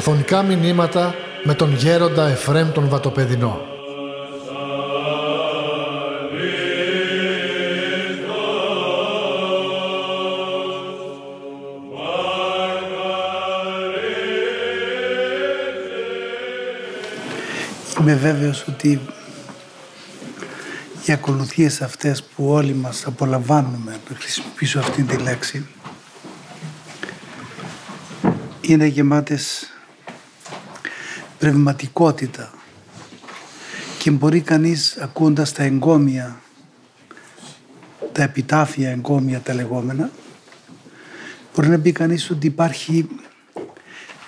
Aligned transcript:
Αφωνικά 0.00 0.42
μηνύματα 0.42 1.14
με 1.44 1.54
τον 1.54 1.74
γέροντα 1.74 2.28
Εφρέμ 2.28 2.70
τον 2.72 2.88
Βατοπεδινό. 2.88 3.60
Είμαι 18.00 18.14
βέβαιος 18.14 18.64
ότι 18.68 19.00
οι 21.06 21.12
ακολουθίες 21.12 21.82
αυτές 21.82 22.22
που 22.22 22.48
όλοι 22.50 22.74
μας 22.74 23.06
απολαμβάνουμε, 23.06 24.00
να 24.10 24.16
χρησιμοποιήσω 24.16 24.78
αυτή 24.78 25.02
τη 25.02 25.16
λέξη, 25.16 25.66
είναι 28.60 28.86
γεμάτες 28.86 29.69
πνευματικότητα 31.40 32.52
και 33.98 34.10
μπορεί 34.10 34.40
κανείς 34.40 34.96
ακούοντας 34.96 35.52
τα 35.52 35.62
εγκόμια, 35.62 36.40
τα 38.12 38.22
επιτάφια 38.22 38.90
εγκόμια 38.90 39.40
τα 39.40 39.54
λεγόμενα, 39.54 40.10
μπορεί 41.54 41.68
να 41.68 41.78
πει 41.78 41.92
κανείς 41.92 42.30
ότι 42.30 42.46
υπάρχει 42.46 43.08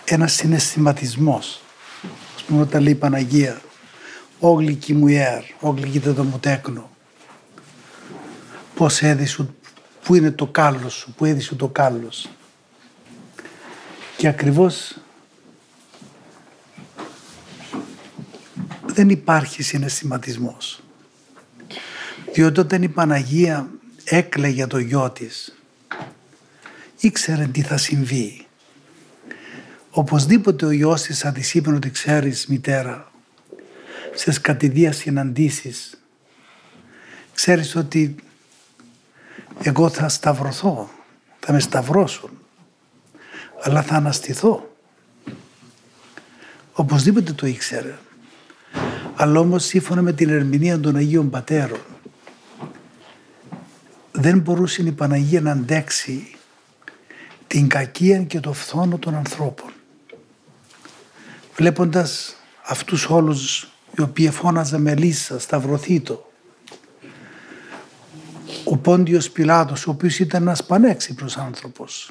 ένα 0.04 0.26
συναισθηματισμός. 0.26 1.62
Ας 2.36 2.42
πούμε 2.42 2.60
όταν 2.60 2.82
λέει 2.82 2.92
η 2.92 2.96
Παναγία 2.96 3.60
«Όγλυκη 4.38 4.94
μου 4.94 5.06
ιέρ, 5.06 5.42
όγλυκη 5.60 5.98
δεν 5.98 6.14
το 6.14 6.24
μου 6.24 6.38
τέκνο». 6.38 6.90
Πώς 8.74 9.02
έδισου, 9.02 9.54
πού 10.04 10.14
είναι 10.14 10.30
το 10.30 10.46
κάλος 10.46 10.94
σου, 10.94 11.12
πού 11.16 11.24
έδισου 11.24 11.56
το 11.56 11.68
κάλος. 11.68 12.28
Και 14.16 14.28
ακριβώς 14.28 14.96
δεν 18.92 19.08
υπάρχει 19.08 19.62
συναισθηματισμός. 19.62 20.82
Διότι 22.32 22.60
όταν 22.60 22.82
η 22.82 22.88
Παναγία 22.88 23.70
έκλαιγε 24.04 24.66
το 24.66 24.78
γιο 24.78 25.10
της, 25.10 25.56
ήξερε 27.00 27.46
τι 27.46 27.62
θα 27.62 27.76
συμβεί. 27.76 28.46
Οπωσδήποτε 29.90 30.66
ο 30.66 30.70
γιος 30.70 31.02
της 31.02 31.18
θα 31.18 31.32
της 31.32 31.54
είπε 31.54 31.70
ότι 31.70 31.90
ξέρεις 31.90 32.46
μητέρα, 32.46 33.10
σε 34.14 34.40
κατηδίας 34.40 34.96
συναντήσεις, 34.96 36.02
ξέρεις 37.34 37.76
ότι 37.76 38.14
εγώ 39.62 39.88
θα 39.88 40.08
σταυρωθώ, 40.08 40.90
θα 41.40 41.52
με 41.52 41.60
σταυρώσουν, 41.60 42.30
αλλά 43.62 43.82
θα 43.82 43.94
αναστηθώ. 43.94 44.76
Οπωσδήποτε 46.72 47.32
το 47.32 47.46
ήξερε 47.46 47.98
αλλά 49.16 49.40
όμως 49.40 49.64
σύμφωνα 49.64 50.02
με 50.02 50.12
την 50.12 50.28
ερμηνεία 50.28 50.80
των 50.80 50.96
Αγίων 50.96 51.30
Πατέρων 51.30 51.80
δεν 54.12 54.38
μπορούσε 54.38 54.82
η 54.82 54.92
Παναγία 54.92 55.40
να 55.40 55.50
αντέξει 55.50 56.36
την 57.46 57.68
κακία 57.68 58.22
και 58.22 58.40
το 58.40 58.52
φθόνο 58.52 58.98
των 58.98 59.14
ανθρώπων. 59.14 59.72
Βλέποντας 61.54 62.36
αυτούς 62.66 63.10
όλους 63.10 63.72
οι 63.98 64.00
οποίοι 64.00 64.30
φώναζαν 64.30 64.82
μελίσσα, 64.82 65.38
σταυρωθήτο, 65.38 66.30
ο 68.64 68.76
Πόντιος 68.76 69.30
Πιλάτος, 69.30 69.86
ο 69.86 69.90
οποίος 69.90 70.18
ήταν 70.18 70.42
ένας 70.42 70.64
πανέξυπνος 70.64 71.36
άνθρωπος, 71.36 72.10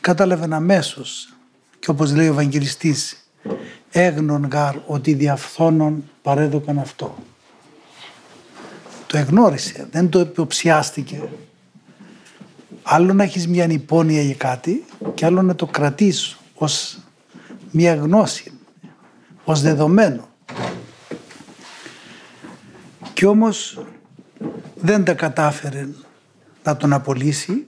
κατάλαβε 0.00 0.48
αμέσως 0.50 1.34
και 1.78 1.90
όπως 1.90 2.14
λέει 2.14 2.28
ο 2.28 2.32
Ευαγγελιστής 2.32 3.29
έγνον 3.90 4.48
γάρ 4.52 4.76
ότι 4.86 5.14
διαφθόνων 5.14 6.04
παρέδωκαν 6.22 6.78
αυτό. 6.78 7.16
Το 9.06 9.16
εγνώρισε, 9.16 9.88
δεν 9.90 10.08
το 10.08 10.20
υποψιάστηκε. 10.20 11.28
Άλλο 12.82 13.12
να 13.12 13.22
έχεις 13.22 13.48
μια 13.48 13.64
υπόνοια 13.64 14.22
για 14.22 14.34
κάτι 14.34 14.84
και 15.14 15.24
άλλο 15.24 15.42
να 15.42 15.54
το 15.54 15.66
κρατείς 15.66 16.36
ως 16.54 16.98
μια 17.70 17.94
γνώση, 17.94 18.52
ως 19.44 19.60
δεδομένο. 19.60 20.28
Κι 23.12 23.24
όμως 23.24 23.84
δεν 24.74 25.04
τα 25.04 25.14
κατάφερε 25.14 25.88
να 26.64 26.76
τον 26.76 26.92
απολύσει 26.92 27.66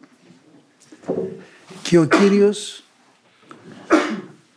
και 1.83 1.99
ο 1.99 2.05
Κύριος 2.05 2.85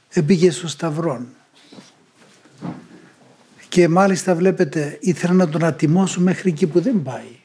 επήγε 0.09 0.51
στο 0.51 0.67
Σταυρόν. 0.67 1.34
Και 3.75 3.87
μάλιστα 3.87 4.35
βλέπετε 4.35 4.97
ήθελα 5.01 5.33
να 5.33 5.49
τον 5.49 5.63
ατιμώσω 5.63 6.21
μέχρι 6.21 6.49
εκεί 6.49 6.67
που 6.67 6.81
δεν 6.81 7.01
πάει. 7.03 7.35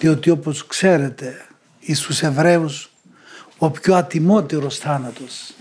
Διότι 0.00 0.30
όπως 0.30 0.66
ξέρετε 0.66 1.46
εις 1.80 2.00
τους 2.00 2.22
Εβραίους 2.22 2.90
ο 3.58 3.70
πιο 3.70 3.94
ατιμότερος 3.94 4.78
θάνατος 4.78 5.52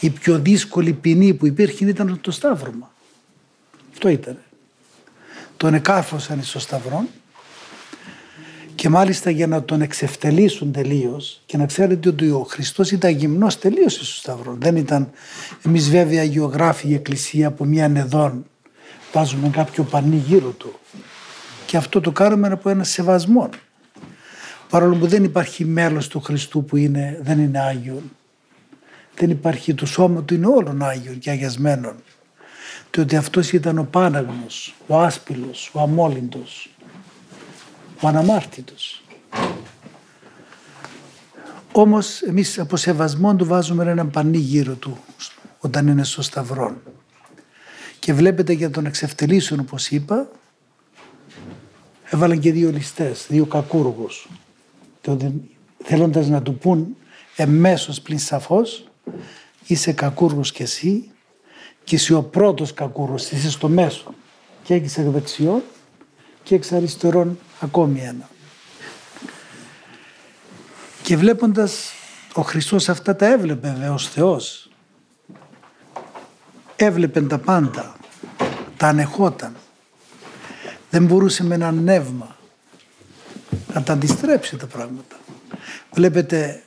η 0.00 0.10
πιο 0.10 0.38
δύσκολη 0.38 0.92
ποινή 0.92 1.34
που 1.34 1.46
υπήρχε 1.46 1.84
ήταν 1.84 2.20
το 2.20 2.30
σταύρωμα. 2.30 2.92
Αυτό 3.92 4.08
ήταν. 4.08 4.38
Τον 5.56 5.74
εκάρφωσαν 5.74 6.42
στο 6.42 6.58
σταυρό 6.58 7.04
και 8.74 8.88
μάλιστα 8.88 9.30
για 9.30 9.46
να 9.46 9.62
τον 9.62 9.80
εξευτελίσουν 9.80 10.72
τελείως 10.72 11.42
και 11.46 11.56
να 11.56 11.66
ξέρετε 11.66 12.08
ότι 12.08 12.30
ο 12.30 12.46
Χριστός 12.48 12.90
ήταν 12.90 13.10
γυμνός 13.10 13.58
τελείως 13.58 13.92
στο 13.92 14.04
Σταυρό. 14.04 14.56
Δεν 14.58 14.76
ήταν 14.76 15.10
εμείς 15.66 15.90
βέβαια 15.90 16.22
γεωγράφοι 16.22 16.88
η 16.88 16.94
Εκκλησία 16.94 17.48
από 17.48 17.64
μια 17.64 17.88
νεδόν 17.88 18.44
βάζουμε 19.16 19.48
κάποιο 19.48 19.84
πανί 19.84 20.16
γύρω 20.16 20.50
του. 20.50 20.78
Και 21.66 21.76
αυτό 21.76 22.00
το 22.00 22.12
κάνουμε 22.12 22.48
από 22.48 22.68
ένα 22.68 22.84
σεβασμό. 22.84 23.50
Παρόλο 24.70 24.96
που 24.96 25.06
δεν 25.06 25.24
υπάρχει 25.24 25.64
μέλος 25.64 26.08
του 26.08 26.20
Χριστού 26.20 26.64
που 26.64 26.76
είναι, 26.76 27.18
δεν 27.22 27.38
είναι 27.38 27.60
Άγιο. 27.60 28.02
Δεν 29.14 29.30
υπάρχει 29.30 29.74
το 29.74 29.86
σώμα 29.86 30.22
του 30.22 30.34
είναι 30.34 30.46
όλων 30.46 30.82
Άγιων 30.82 31.18
και 31.18 31.30
αγιασμένων. 31.30 31.94
Διότι 32.90 33.16
αυτός 33.16 33.52
ήταν 33.52 33.78
ο 33.78 33.84
Πάναγνος, 33.84 34.74
ο 34.86 35.00
Άσπυλος, 35.00 35.70
ο 35.72 35.80
Αμόλυντος, 35.80 36.70
ο 38.00 38.08
Αναμάρτητος. 38.08 39.02
Όμως 41.72 42.22
εμείς 42.22 42.58
από 42.58 42.76
σεβασμό 42.76 43.36
του 43.36 43.44
βάζουμε 43.46 43.90
ένα 43.90 44.06
πανί 44.06 44.38
γύρω 44.38 44.74
του 44.74 44.98
όταν 45.58 45.86
είναι 45.86 46.04
στο 46.04 46.22
σταυρό. 46.22 46.76
Και 48.06 48.14
βλέπετε 48.14 48.52
για 48.52 48.70
τον 48.70 48.86
εξευτελίσεων 48.86 49.60
όπως 49.60 49.90
είπα 49.90 50.28
έβαλαν 52.10 52.38
και 52.38 52.52
δύο 52.52 52.70
ληστές, 52.70 53.26
δύο 53.28 53.46
κακούργους. 53.46 54.28
Θέλοντας 55.84 56.28
να 56.28 56.42
του 56.42 56.58
πούν 56.58 56.96
εμέσως 57.36 58.00
πλην 58.00 58.18
σαφώς 58.18 58.88
είσαι 59.66 59.92
κακούργος 59.92 60.52
κι 60.52 60.62
εσύ 60.62 61.10
και 61.84 61.94
είσαι 61.94 62.14
ο 62.14 62.22
πρώτος 62.22 62.74
κακούργος, 62.74 63.30
είσαι 63.30 63.50
στο 63.50 63.68
μέσο 63.68 64.14
και 64.62 64.74
έχεις 64.74 64.98
εκ 64.98 65.06
δεξιών 65.06 65.62
και 66.42 66.54
εξ 66.54 66.72
αριστερών 66.72 67.38
ακόμη 67.60 68.00
ένα. 68.00 68.28
Και 71.02 71.16
βλέποντας 71.16 71.92
ο 72.34 72.42
Χριστός 72.42 72.88
αυτά 72.88 73.16
τα 73.16 73.26
έβλεπε 73.26 73.68
βέβαια 73.68 73.92
ως 73.92 74.08
Θεός. 74.08 74.70
Έβλεπε 76.76 77.20
τα 77.20 77.38
πάντα, 77.38 77.95
τα 78.76 78.86
ανεχόταν. 78.86 79.56
Δεν 80.90 81.04
μπορούσε 81.04 81.44
με 81.44 81.54
ένα 81.54 81.72
νεύμα 81.72 82.36
να 83.72 83.82
τα 83.82 83.92
αντιστρέψει 83.92 84.56
τα 84.56 84.66
πράγματα. 84.66 85.16
Βλέπετε, 85.92 86.62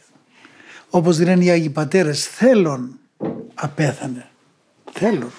όπως 0.90 1.20
λένε 1.20 1.44
οι 1.44 1.50
Άγιοι 1.50 1.70
Πατέρες, 1.70 2.26
θέλον 2.26 3.00
απέθανε. 3.54 4.30
Θέλον. 4.92 5.32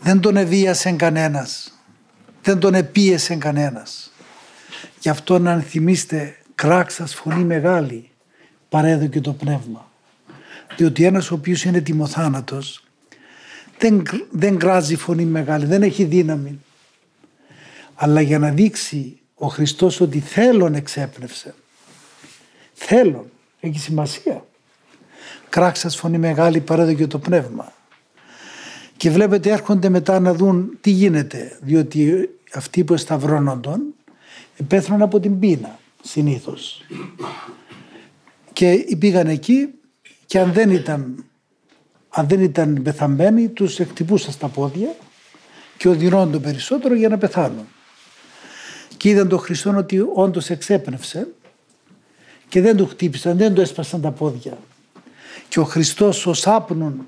Δεν 0.00 0.20
τον 0.20 0.36
εβίασε 0.36 0.92
κανένας 0.92 1.74
δεν 2.42 2.58
τον 2.58 2.74
επίεσε 2.74 3.36
κανένας. 3.36 4.12
Γι' 5.00 5.08
αυτό 5.08 5.38
να 5.38 5.60
θυμίστε 5.60 6.36
κράξας 6.54 7.14
φωνή 7.14 7.44
μεγάλη 7.44 8.10
παρέδωκε 8.68 9.20
το 9.20 9.32
πνεύμα. 9.32 9.90
Διότι 10.76 11.04
ένας 11.04 11.30
ο 11.30 11.34
οποίος 11.34 11.64
είναι 11.64 11.80
τιμοθάνατος 11.80 12.84
δεν, 13.80 14.02
δεν 14.30 14.58
κράζει 14.58 14.96
φωνή 14.96 15.24
μεγάλη, 15.24 15.64
δεν 15.64 15.82
έχει 15.82 16.04
δύναμη. 16.04 16.60
Αλλά 17.94 18.20
για 18.20 18.38
να 18.38 18.50
δείξει 18.50 19.18
ο 19.34 19.46
Χριστός 19.46 20.00
ότι 20.00 20.20
θέλον 20.20 20.74
εξέπνευσε. 20.74 21.54
Θέλον, 22.72 23.30
έχει 23.60 23.78
σημασία. 23.78 24.44
Κράξας 25.48 25.96
φωνή 25.96 26.18
μεγάλη 26.18 26.60
παρέδωκε 26.60 27.06
το 27.06 27.18
πνεύμα. 27.18 27.72
Και 28.96 29.10
βλέπετε 29.10 29.50
έρχονται 29.50 29.88
μετά 29.88 30.20
να 30.20 30.34
δουν 30.34 30.78
τι 30.80 30.90
γίνεται, 30.90 31.58
διότι 31.60 32.30
αυτοί 32.52 32.84
που 32.84 32.94
εσταυρώνονταν 32.94 33.82
πέθρουν 34.66 35.02
από 35.02 35.20
την 35.20 35.38
πείνα 35.38 35.78
συνήθως. 36.02 36.82
Και 38.52 38.96
πήγαν 38.98 39.26
εκεί 39.26 39.68
και 40.26 40.38
αν 40.38 40.52
δεν 40.52 40.70
ήταν 40.70 41.24
αν 42.10 42.28
δεν 42.28 42.40
ήταν 42.40 42.82
πεθαμένοι 42.82 43.48
τους 43.48 43.78
εκτυπούσαν 43.78 44.32
στα 44.32 44.48
πόδια 44.48 44.94
και 45.76 45.88
οδυνώνουν 45.88 46.32
το 46.32 46.40
περισσότερο 46.40 46.94
για 46.94 47.08
να 47.08 47.18
πεθάνουν. 47.18 47.66
Και 48.96 49.08
είδαν 49.08 49.28
τον 49.28 49.38
Χριστό 49.38 49.76
ότι 49.76 50.06
όντως 50.14 50.50
εξέπνευσε 50.50 51.28
και 52.48 52.60
δεν 52.60 52.76
του 52.76 52.86
χτύπησαν, 52.86 53.36
δεν 53.36 53.54
του 53.54 53.60
έσπασαν 53.60 54.00
τα 54.00 54.10
πόδια. 54.10 54.58
Και 55.48 55.60
ο 55.60 55.64
Χριστός 55.64 56.26
ως 56.26 56.46
άπνων 56.46 57.06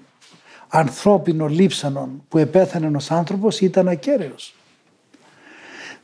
ανθρώπινο 0.69 1.47
λείψανον 1.47 2.23
που 2.29 2.39
επέθανε 2.39 2.97
ως 2.97 3.11
άνθρωπος 3.11 3.61
ήταν 3.61 3.89
ακέραιος. 3.89 4.55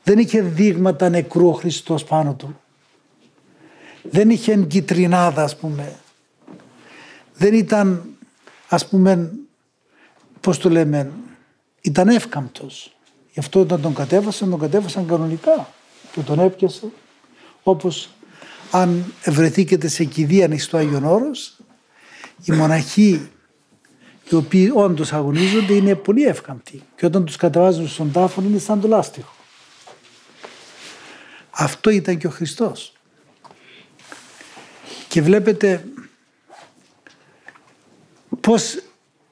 Δεν 0.03 0.19
είχε 0.19 0.43
δείγματα 0.43 1.09
νεκρού 1.09 1.49
ο 1.49 1.53
Χριστός 1.53 2.05
πάνω 2.05 2.35
του. 2.35 2.61
Δεν 4.03 4.31
είχε 4.31 4.53
εγκυτρινάδα 4.53 5.43
ας 5.43 5.57
πούμε. 5.57 5.95
Δεν 7.35 7.55
ήταν 7.55 8.18
ας 8.69 8.89
πούμε 8.89 9.33
πώς 10.41 10.59
το 10.59 10.71
λέμε 10.71 11.11
ήταν 11.81 12.09
εύκαμπτος. 12.09 12.97
Γι' 13.33 13.39
αυτό 13.39 13.61
όταν 13.61 13.81
τον 13.81 13.95
κατέβασαν 13.95 14.51
τον 14.51 14.59
κατέβασαν 14.59 15.07
κανονικά 15.07 15.73
και 16.13 16.21
τον 16.21 16.41
έπιασε 16.41 16.87
όπως 17.63 18.11
αν 18.71 19.13
βρεθήκετε 19.27 19.89
σε 19.89 20.05
κηδεία 20.05 20.59
στο 20.59 20.77
Άγιον 20.77 21.05
Όρος 21.05 21.57
οι 22.45 22.53
μοναχοί 22.53 23.29
οι 24.31 24.35
οποίοι 24.35 24.73
όντως 24.75 25.13
αγωνίζονται 25.13 25.73
είναι 25.73 25.95
πολύ 25.95 26.25
εύκαμπτοι 26.25 26.83
και 26.97 27.07
όταν 27.07 27.25
τους 27.25 27.37
κατεβάζουν 27.37 27.89
στον 27.89 28.13
τάφο 28.13 28.43
είναι 28.43 28.59
σαν 28.59 28.81
το 28.81 28.89
λάστιχο. 28.89 29.35
Αυτό 31.51 31.91
ήταν 31.91 32.19
και 32.19 32.27
ο 32.27 32.31
Χριστός. 32.31 32.93
Και 35.09 35.23
βλέπετε 35.23 35.85
πώς 38.49 38.83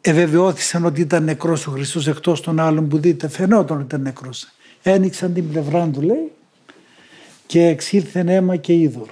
ευεβαιώθησαν 0.01 0.85
ότι 0.85 1.01
ήταν 1.01 1.25
νεκρός 1.25 1.67
ο 1.67 1.71
Χριστός 1.71 2.07
εκτός 2.07 2.41
των 2.41 2.61
άλλων 2.61 2.89
που 2.89 2.99
δείτε; 2.99 3.29
Φαινόταν 3.29 3.77
ότι 3.77 3.87
ήταν 3.87 4.01
νεκρός. 4.01 4.49
Ένοιξαν 4.83 5.35
την 5.35 5.51
πλευρά 5.51 5.87
του 5.89 6.03
λέει 6.03 6.33
και 7.47 7.67
εξήλθεν 7.67 8.29
αίμα 8.29 8.57
και 8.57 8.73
είδωρ. 8.73 9.09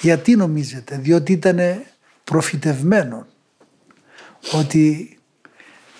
Γιατί 0.00 0.36
νομίζετε, 0.36 0.98
διότι 0.98 1.32
ήταν 1.32 1.58
προφητευμένο 2.24 3.26
ότι 4.52 5.16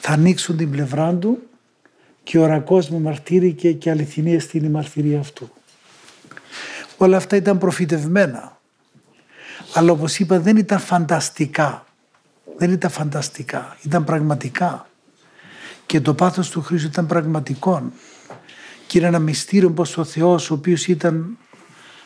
θα 0.01 0.13
ανοίξουν 0.13 0.57
την 0.57 0.71
πλευρά 0.71 1.15
του 1.15 1.39
και 2.23 2.39
ορακός 2.39 2.89
με 2.89 2.99
μαρτύρηκε 2.99 3.73
και 3.73 3.91
αληθινή 3.91 4.39
στην 4.39 4.65
η 4.65 4.69
μαρτυρία 4.69 5.19
αυτού. 5.19 5.51
Όλα 6.97 7.17
αυτά 7.17 7.37
ήταν 7.37 7.59
προφητευμένα. 7.59 8.61
Αλλά 9.75 9.93
όπως 9.93 10.19
είπα 10.19 10.41
δεν 10.41 10.57
ήταν 10.57 10.79
φανταστικά. 10.79 11.86
Δεν 12.57 12.71
ήταν 12.71 12.91
φανταστικά. 12.91 13.77
Ήταν 13.83 14.05
πραγματικά. 14.05 14.89
Και 15.87 16.01
το 16.01 16.15
πάθος 16.15 16.51
του 16.51 16.63
Χρήστου 16.63 16.89
ήταν 16.89 17.07
πραγματικό. 17.07 17.93
Και 18.87 18.99
είναι 18.99 19.07
ένα 19.07 19.19
μυστήριο 19.19 19.71
πως 19.71 19.97
ο 19.97 20.05
Θεός 20.05 20.51
ο 20.51 20.55
οποίος 20.55 20.87
ήταν 20.87 21.39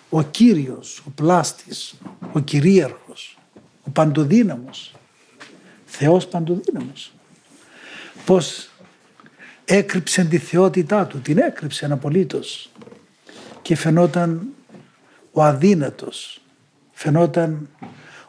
ο 0.08 0.22
Κύριος, 0.22 1.02
ο 1.06 1.10
πλάστης, 1.10 1.94
ο 2.32 2.40
κυρίαρχος, 2.40 3.38
ο 3.82 3.90
παντοδύναμος, 3.90 4.94
Θεός 5.84 6.26
παντοδύναμος. 6.26 7.12
Πως 8.24 8.70
έκρυψε 9.64 10.24
τη 10.24 10.38
θεότητά 10.38 11.06
του, 11.06 11.20
την 11.20 11.38
έκρυψε 11.38 11.88
απολύτως 11.90 12.70
και 13.62 13.76
φαινόταν 13.76 14.48
ο 15.32 15.42
αδύνατος, 15.42 16.40
φαινόταν 16.92 17.68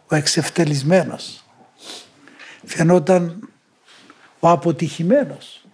ο 0.07 0.15
εξευτελισμένος, 0.15 1.40
φαινόταν 2.65 3.49
ο 4.39 4.49
αποτυχημένος. 4.49 5.65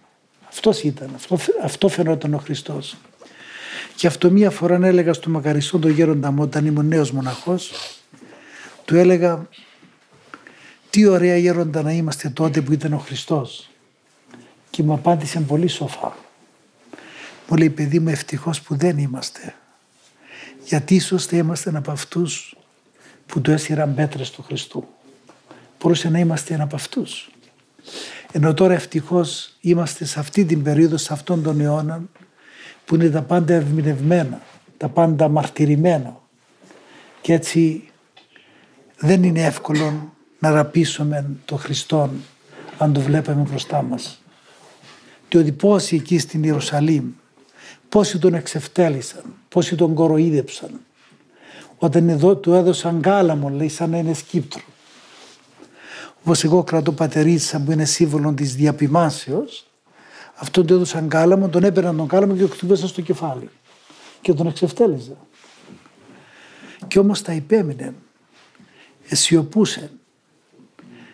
Αυτός 0.48 0.82
ήταν, 0.82 1.10
αυτό, 1.14 1.38
αυτό 1.62 1.88
φαινόταν 1.88 2.34
ο 2.34 2.38
Χριστός. 2.38 2.96
Και 3.94 4.06
αυτό 4.06 4.30
μία 4.30 4.50
φορά 4.50 4.86
έλεγα 4.86 5.12
στο 5.12 5.30
μακαριστό 5.30 5.78
τον 5.78 5.90
γέροντα 5.90 6.30
μου 6.30 6.42
όταν 6.42 6.66
ήμουν 6.66 6.86
νέος 6.86 7.10
μοναχός, 7.10 7.72
του 8.84 8.96
έλεγα 8.96 9.48
τι 10.90 11.06
ωραία 11.06 11.36
γέροντα 11.36 11.82
να 11.82 11.92
είμαστε 11.92 12.28
τότε 12.28 12.60
που 12.60 12.72
ήταν 12.72 12.92
ο 12.92 12.98
Χριστός. 12.98 13.68
Και 14.70 14.82
μου 14.82 14.92
απάντησε 14.92 15.40
πολύ 15.40 15.68
σοφά. 15.68 16.16
Μου 17.48 17.56
λέει 17.56 17.70
παιδί 17.70 17.98
μου 17.98 18.08
ευτυχώς 18.08 18.60
που 18.60 18.76
δεν 18.76 18.98
είμαστε. 18.98 19.54
Γιατί 20.64 20.94
ίσως 20.94 21.26
θα 21.26 21.36
είμαστε 21.36 21.72
από 21.74 21.90
αυτούς 21.90 22.56
που 23.26 23.40
του 23.40 23.50
έσυραν 23.50 23.94
πέτρες 23.94 24.30
του 24.30 24.42
Χριστού. 24.42 24.88
Μπορούσε 25.80 26.08
να 26.08 26.18
είμαστε 26.18 26.54
ένα 26.54 26.62
από 26.62 26.76
αυτούς. 26.76 27.30
Ενώ 28.32 28.54
τώρα 28.54 28.74
ευτυχώς 28.74 29.56
είμαστε 29.60 30.04
σε 30.04 30.20
αυτή 30.20 30.44
την 30.44 30.62
περίοδο, 30.62 30.96
σε 30.96 31.12
αυτόν 31.12 31.42
τον 31.42 31.60
αιώνα 31.60 32.02
που 32.84 32.94
είναι 32.94 33.10
τα 33.10 33.22
πάντα 33.22 33.54
ευμηνευμένα, 33.54 34.40
τα 34.76 34.88
πάντα 34.88 35.28
μαρτυρημένα. 35.28 36.20
Και 37.20 37.32
έτσι 37.32 37.88
δεν 38.96 39.22
είναι 39.22 39.44
εύκολο 39.44 40.12
να 40.38 40.50
ραπίσουμε 40.50 41.26
τον 41.44 41.58
Χριστό 41.58 42.10
αν 42.78 42.92
το 42.92 43.00
βλέπαμε 43.00 43.42
μπροστά 43.42 43.82
μας. 43.82 44.22
Διότι 45.28 45.52
πόσοι 45.52 45.96
εκεί 45.96 46.18
στην 46.18 46.42
Ιερουσαλήμ, 46.42 47.04
πόσοι 47.88 48.18
τον 48.18 48.34
εξευτέλισαν, 48.34 49.22
πόσοι 49.48 49.76
τον 49.76 49.94
κοροϊδέψαν. 49.94 50.80
Όταν 51.78 52.08
εδώ 52.08 52.36
του 52.36 52.52
έδωσαν 52.52 53.00
κάλαμο, 53.00 53.48
λέει 53.48 53.68
σαν 53.68 53.90
να 53.90 53.98
είναι 53.98 54.14
σκύπτρο. 54.14 54.62
Όπως 56.28 56.44
εγώ 56.44 56.64
κρατώ 56.64 56.92
πατερίτσα 56.92 57.60
που 57.60 57.72
είναι 57.72 57.84
σύμβολο 57.84 58.32
της 58.32 58.54
διαπημάσεω, 58.54 59.44
αυτόν 60.34 60.66
του 60.66 60.74
έδωσαν 60.74 61.08
κάλαμο, 61.08 61.48
τον 61.48 61.64
έπαιρναν 61.64 61.96
τον 61.96 62.08
κάλαμο 62.08 62.36
και 62.36 62.66
τον 62.66 62.76
στο 62.76 63.00
κεφάλι. 63.00 63.50
Και 64.20 64.32
τον 64.32 64.46
εξευτέλιζαν. 64.46 65.16
Και 66.86 66.98
όμως 66.98 67.22
τα 67.22 67.32
υπέμεινε, 67.32 67.94
αισιοπούσε 69.08 69.90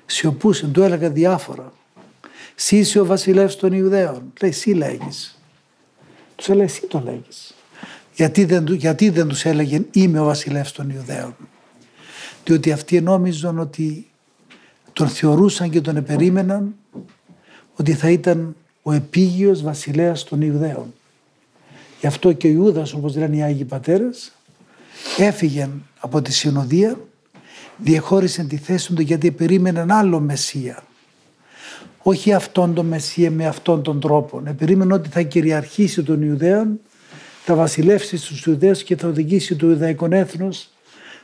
σιωπούσε, 0.07 0.67
του 0.67 0.83
έλεγα 0.83 1.11
διάφορα. 1.11 1.73
Εσύ 2.57 2.77
είσαι 2.77 3.01
ο 3.01 3.05
βασιλεύς 3.05 3.57
των 3.57 3.73
Ιουδαίων. 3.73 4.33
Λέει, 4.41 4.51
εσύ 4.51 4.71
λέγεις. 4.71 5.39
Τους 6.37 6.49
έλεγε, 6.49 6.65
εσύ 6.65 6.87
το 6.87 7.01
λέγεις. 7.05 7.55
Γιατί 8.15 8.45
δεν, 8.45 8.67
γιατί 8.67 9.09
δεν 9.11 9.29
τους 9.29 9.45
έλεγε 9.45 9.85
είμαι 9.91 10.21
ο 10.21 10.25
βασιλεύς 10.25 10.73
των 10.73 10.91
Ιουδαίων. 10.91 11.37
Διότι 12.45 12.73
αυτοί 12.73 13.01
νόμιζαν 13.01 13.59
ότι 13.59 14.09
τον 14.95 15.09
θεωρούσαν 15.09 15.71
και 15.71 15.81
τον 15.81 15.97
επερίμεναν 15.97 16.75
ότι 17.75 17.93
θα 17.93 18.11
ήταν 18.11 18.57
ο 18.83 18.93
επίγειος 18.93 19.63
βασιλέας 19.63 20.25
των 20.25 20.41
Ιουδαίων. 20.41 20.95
Γι' 22.01 22.07
αυτό 22.07 22.33
και 22.33 22.47
ο 22.47 22.51
Ιούδας 22.51 22.93
όπως 22.93 23.17
λένε 23.17 23.37
οι 23.37 23.43
Άγιοι 23.43 23.65
Πατέρες 23.65 24.33
έφυγε 25.19 25.69
από 25.99 26.23
τη 26.23 26.33
συνοδεία 26.33 26.99
διεχώρισαν 27.77 28.49
τη 28.49 28.57
θέση 28.57 28.95
του 28.95 29.03
γιατί 29.03 29.31
περίμεναν 29.31 29.91
άλλο 29.91 30.21
Μεσσία. 30.21 30.83
Όχι 32.03 32.33
αυτόν 32.33 32.75
τον 32.75 32.87
Μεσσία 32.87 33.31
με 33.31 33.47
αυτόν 33.47 33.83
τον 33.83 34.01
τρόπο. 34.01 34.43
Περίμεναν 34.59 34.93
ότι 34.93 35.09
θα 35.09 35.23
κυριαρχήσει 35.23 36.03
τον 36.03 36.23
Ιουδαίων, 36.23 36.81
θα 37.45 37.55
βασιλεύσει 37.55 38.17
στους 38.17 38.47
Ιουδαίους 38.47 38.83
και 38.83 38.97
θα 38.97 39.09
οδηγήσει 39.09 39.57
το 39.57 39.69
Ιουδαϊκό 39.69 40.09
έθνος 40.11 40.71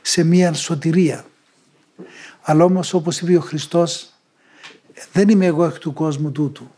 σε 0.01 0.23
μια 0.23 0.53
σωτηρία. 0.53 1.25
Αλλά 2.41 2.63
όμως 2.63 2.93
όπως 2.93 3.19
είπε 3.19 3.35
ο 3.35 3.41
Χριστός, 3.41 4.09
δεν 5.13 5.29
είμαι 5.29 5.45
εγώ 5.45 5.65
εκ 5.65 5.77
του 5.77 5.93
κόσμου 5.93 6.31
τούτου. 6.31 6.71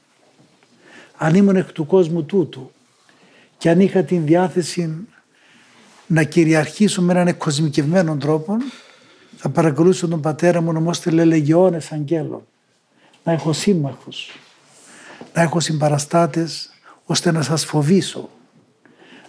Αν 1.17 1.35
ήμουν 1.35 1.55
εκ 1.55 1.71
του 1.71 1.85
κόσμου 1.85 2.23
τούτου 2.23 2.71
και 3.57 3.69
αν 3.69 3.79
είχα 3.79 4.03
την 4.03 4.25
διάθεση 4.25 5.07
να 6.07 6.23
κυριαρχήσω 6.23 7.01
με 7.01 7.13
έναν 7.13 7.27
εκκοσμικευμένο 7.27 8.17
τρόπο, 8.17 8.57
θα 9.37 9.49
παρακολουθήσω 9.49 10.07
τον 10.07 10.21
πατέρα 10.21 10.61
μου 10.61 10.71
νομόστε 10.71 11.09
λελεγιώνες 11.09 11.91
αγγέλων. 11.91 12.47
Να 13.23 13.31
έχω 13.31 13.53
σύμμαχους, 13.53 14.39
να 15.33 15.41
έχω 15.41 15.59
συμπαραστάτες 15.59 16.69
ώστε 17.05 17.31
να 17.31 17.41
σας 17.41 17.65
φοβήσω. 17.65 18.29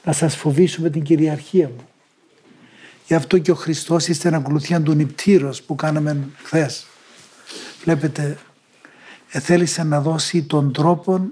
Να 0.04 0.12
σας 0.12 0.36
φοβήσω 0.36 0.82
με 0.82 0.90
την 0.90 1.02
κυριαρχία 1.02 1.68
μου. 1.68 1.88
Γι' 3.06 3.14
αυτό 3.14 3.38
και 3.38 3.50
ο 3.50 3.54
Χριστός 3.54 4.08
είστε 4.08 4.30
να 4.30 4.36
ακολουθία 4.36 4.82
του 4.82 4.94
νηπτήρος 4.94 5.62
που 5.62 5.74
κάναμε 5.74 6.28
χθες. 6.44 6.86
Βλέπετε, 7.82 8.38
θέλησε 9.26 9.82
να 9.82 10.00
δώσει 10.00 10.42
τον 10.42 10.72
τρόπο 10.72 11.28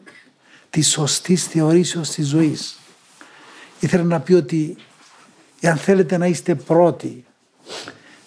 της 0.71 0.91
σωστής 0.91 1.47
θεωρήσεως 1.47 2.11
της 2.11 2.29
ζωής. 2.29 2.79
Ήθελε 3.81 4.03
να 4.03 4.21
πει 4.21 4.33
ότι 4.33 4.77
εάν 5.61 5.77
θέλετε 5.77 6.17
να 6.17 6.27
είστε 6.27 6.55
πρώτοι 6.55 7.25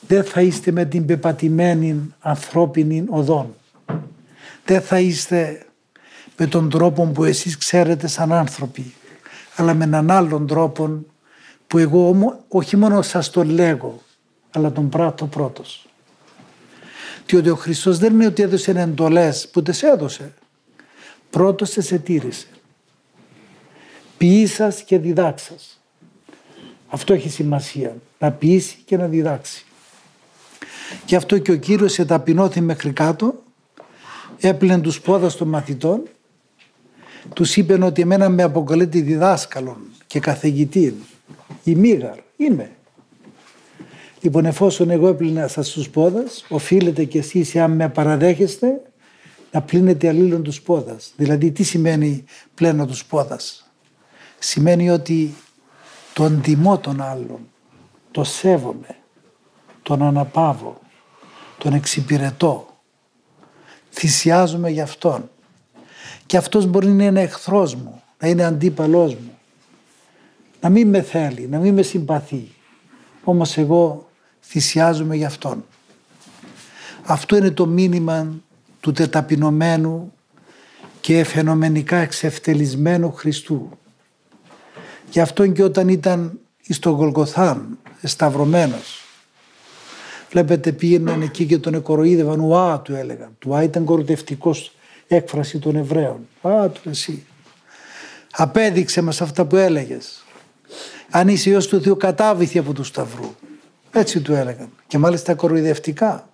δεν 0.07 0.23
θα 0.23 0.41
είστε 0.41 0.71
με 0.71 0.85
την 0.85 1.05
πεπατημένη 1.05 2.13
ανθρώπινη 2.19 3.05
οδόν. 3.09 3.55
Δεν 4.65 4.81
θα 4.81 4.99
είστε 4.99 5.65
με 6.37 6.47
τον 6.47 6.69
τρόπο 6.69 7.05
που 7.05 7.23
εσείς 7.23 7.57
ξέρετε 7.57 8.07
σαν 8.07 8.33
άνθρωποι, 8.33 8.93
αλλά 9.55 9.73
με 9.73 9.83
έναν 9.83 10.11
άλλον 10.11 10.47
τρόπο 10.47 11.05
που 11.75 11.81
εγώ 11.81 12.43
όχι 12.47 12.77
μόνο 12.77 13.01
σας 13.01 13.29
το 13.29 13.43
λέγω, 13.43 14.01
αλλά 14.51 14.71
τον 14.71 14.89
πράττω 14.89 15.25
πρώτος. 15.25 15.87
Διότι 17.25 17.49
ο 17.49 17.55
Χριστός 17.55 17.97
δεν 17.97 18.13
είναι 18.13 18.25
ότι 18.25 18.41
έδωσε 18.41 18.71
εντολές 18.71 19.49
που 19.49 19.61
τις 19.61 19.83
έδωσε. 19.83 20.33
Πρώτος 21.29 21.75
σε 21.79 21.97
τήρησε. 21.97 22.47
Ποιήσας 24.17 24.81
και 24.81 24.97
διδάξας. 24.97 25.81
Αυτό 26.87 27.13
έχει 27.13 27.29
σημασία. 27.29 27.95
Να 28.19 28.31
ποιήσει 28.31 28.77
και 28.85 28.97
να 28.97 29.07
διδάξει. 29.07 29.65
Γι' 31.05 31.15
αυτό 31.15 31.37
και 31.37 31.51
ο 31.51 31.57
Κύριος 31.57 31.99
εταπεινώθη 31.99 32.61
μέχρι 32.61 32.91
κάτω, 32.91 33.43
έπλαινε 34.39 34.81
τους 34.81 35.01
πόδας 35.01 35.35
των 35.35 35.47
μαθητών, 35.47 36.01
τους 37.33 37.55
είπε 37.55 37.83
ότι 37.83 38.01
εμένα 38.01 38.29
με 38.29 38.43
αποκαλείται 38.43 38.99
διδάσκαλον 38.99 39.77
και 40.07 40.19
καθηγητή. 40.19 40.95
Η 41.63 41.75
μίγαρ 41.75 42.17
είμαι. 42.37 42.71
Λοιπόν 44.21 44.45
εφόσον 44.45 44.89
εγώ 44.89 45.07
έπλυνα 45.07 45.47
σας 45.47 45.69
τους 45.69 45.89
πόδας, 45.89 46.45
οφείλετε 46.49 47.03
κι 47.03 47.17
εσείς 47.17 47.55
αν 47.55 47.71
με 47.71 47.89
παραδέχεστε 47.89 48.81
να 49.51 49.61
πλύνετε 49.61 50.07
αλλήλων 50.07 50.43
τους 50.43 50.61
πόδας. 50.61 51.13
Δηλαδή 51.15 51.51
τι 51.51 51.63
σημαίνει 51.63 52.23
πλένω 52.53 52.85
τους 52.85 53.05
πόδας; 53.05 53.71
Σημαίνει 54.39 54.89
ότι 54.89 55.35
τον 56.13 56.41
τιμώ 56.41 56.77
τον 56.77 57.01
άλλον, 57.01 57.39
το 58.11 58.23
σέβομαι, 58.23 58.95
τον 59.83 60.01
αναπαύω, 60.01 60.79
τον 61.57 61.73
εξυπηρετώ, 61.73 62.67
θυσιάζομαι 63.91 64.69
για 64.69 64.83
αυτόν. 64.83 65.29
Και 66.25 66.37
αυτός 66.37 66.65
μπορεί 66.65 66.87
να 66.87 67.03
είναι 67.03 67.21
εχθρός 67.21 67.75
μου, 67.75 68.01
να 68.19 68.27
είναι 68.27 68.43
αντίπαλός 68.43 69.13
μου, 69.13 69.34
να 70.61 70.69
μην 70.69 70.89
με 70.89 71.01
θέλει, 71.01 71.47
να 71.47 71.59
μην 71.59 71.73
με 71.73 71.81
συμπαθεί. 71.81 72.47
Όμως 73.23 73.57
εγώ 73.57 74.09
θυσιάζομαι 74.41 75.15
για 75.15 75.27
αυτόν. 75.27 75.65
Αυτό 77.05 77.35
είναι 77.35 77.51
το 77.51 77.65
μήνυμα 77.65 78.27
του 78.79 78.91
τεταπεινωμένου 78.91 80.13
και 81.01 81.23
φαινομενικά 81.23 81.97
εξευτελισμένου 81.97 83.11
Χριστού. 83.11 83.69
Γι' 85.11 85.19
αυτό 85.19 85.47
και 85.47 85.63
όταν 85.63 85.89
ήταν 85.89 86.39
στο 86.69 86.89
Γολγοθάν 86.89 87.77
σταυρωμένος 88.03 89.05
βλέπετε 90.35 90.71
πήγαιναν 90.71 91.21
εκεί 91.21 91.45
και 91.45 91.57
τον 91.57 91.73
εκοροίδευαν 91.73 92.39
ουά 92.39 92.79
του 92.79 92.95
έλεγαν. 92.95 93.35
Του 93.39 93.59
ήταν 93.63 93.83
κοροϊδευτικός 93.83 94.75
έκφραση 95.07 95.59
των 95.59 95.75
Εβραίων. 95.75 96.27
Α 96.41 96.69
του 96.69 96.89
εσύ. 96.89 97.25
Απέδειξε 98.31 99.01
μας 99.01 99.21
αυτά 99.21 99.45
που 99.45 99.55
έλεγες. 99.55 100.24
Αν 101.09 101.27
είσαι 101.27 101.49
Υιός 101.49 101.67
του 101.67 101.81
Θεού 101.81 101.97
κατάβηθη 101.97 102.57
από 102.57 102.73
τους 102.73 102.87
Σταυρού. 102.87 103.35
Έτσι 103.91 104.21
του 104.21 104.33
έλεγαν. 104.33 104.69
Και 104.87 104.97
μάλιστα 104.97 105.33
κοροϊδευτικά. 105.33 106.29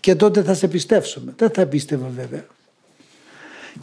Και 0.00 0.14
τότε 0.14 0.42
θα 0.42 0.54
σε 0.54 0.68
πιστέψουμε. 0.68 1.34
Δεν 1.36 1.50
θα 1.50 1.66
πίστευα 1.66 2.08
βέβαια. 2.16 2.46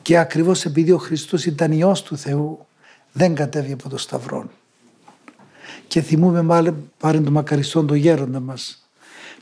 Και 0.02 0.18
ακριβώς 0.18 0.66
επειδή 0.66 0.92
ο 0.92 0.98
Χριστός 0.98 1.46
ήταν 1.46 1.72
Υιός 1.72 2.04
του 2.04 2.18
Θεού 2.18 2.66
δεν 3.12 3.36
κατέβει 3.36 3.72
από 3.72 3.90
το 3.90 3.98
Σταυρό. 3.98 4.50
Και 5.88 6.02
θυμούμε 6.02 6.42
μάλλον 6.42 6.92
πάρει 6.98 7.22
το 7.22 7.32
μακαριστόν 7.32 7.88
το 7.88 7.94
γέροντα 7.94 8.40
μας 8.40 8.88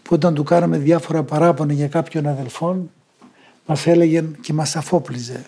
που 0.02 0.10
όταν 0.14 0.34
του 0.34 0.44
κάναμε 0.44 0.78
διάφορα 0.78 1.24
παράπονα 1.24 1.74
για 1.74 1.88
κάποιον 1.88 2.28
αδελφόν 2.28 2.92
μας 3.66 3.88
έλεγε 3.88 4.24
και 4.42 4.54
μας 4.54 4.76
αφόπλιζε 4.76 5.46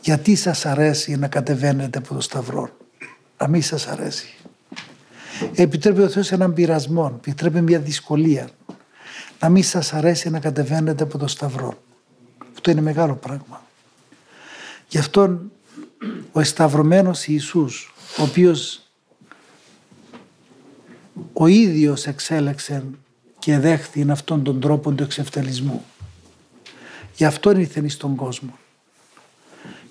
γιατί 0.00 0.34
σας 0.34 0.66
αρέσει 0.66 1.16
να 1.16 1.28
κατεβαίνετε 1.28 1.98
από 1.98 2.14
το 2.14 2.20
Σταυρό 2.20 2.70
να 3.42 3.48
μην 3.48 3.62
σας 3.62 3.86
αρέσει 3.86 4.34
επιτρέπει 5.54 6.00
ο 6.00 6.08
Θεός 6.08 6.32
έναν 6.32 6.52
πειρασμό 6.52 7.12
επιτρέπει 7.16 7.60
μια 7.60 7.78
δυσκολία 7.78 8.48
να 9.40 9.48
μην 9.48 9.62
σας 9.62 9.92
αρέσει 9.92 10.30
να 10.30 10.40
κατεβαίνετε 10.40 11.02
από 11.02 11.18
το 11.18 11.26
Σταυρό 11.26 11.82
αυτό 12.54 12.70
είναι 12.70 12.80
μεγάλο 12.80 13.14
πράγμα 13.14 13.62
γι' 14.88 14.98
αυτόν 14.98 15.52
ο 16.32 16.40
εσταυρωμένος 16.40 17.26
Ιησούς 17.26 17.94
ο 18.18 18.22
οποίος 18.22 18.82
ο 21.32 21.46
ίδιος 21.46 22.06
εξέλεξε 22.06 22.84
και 23.38 23.58
δέχθη 23.58 24.10
αυτόν 24.10 24.42
τον 24.42 24.60
τρόπο 24.60 24.92
του 24.92 25.02
εξευτελισμού. 25.02 25.84
Γι' 27.16 27.24
αυτόν 27.24 27.60
ήρθε 27.60 27.88
στον 27.88 28.16
κόσμο. 28.16 28.58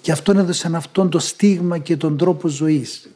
Γι' 0.01 0.11
αυτόν 0.11 0.37
έδωσε 0.37 0.71
αυτόν 0.73 1.09
το 1.09 1.19
στίγμα 1.19 1.77
και 1.77 1.97
τον 1.97 2.17
τρόπο 2.17 2.47
ζωής. 2.47 3.09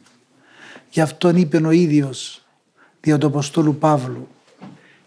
Γι' 0.96 1.02
αυτόν 1.02 1.36
είπε 1.36 1.56
ο 1.56 1.70
ίδιος 1.70 2.44
δια 3.00 3.18
του 3.18 3.26
Αποστόλου 3.26 3.76
Παύλου 3.76 4.28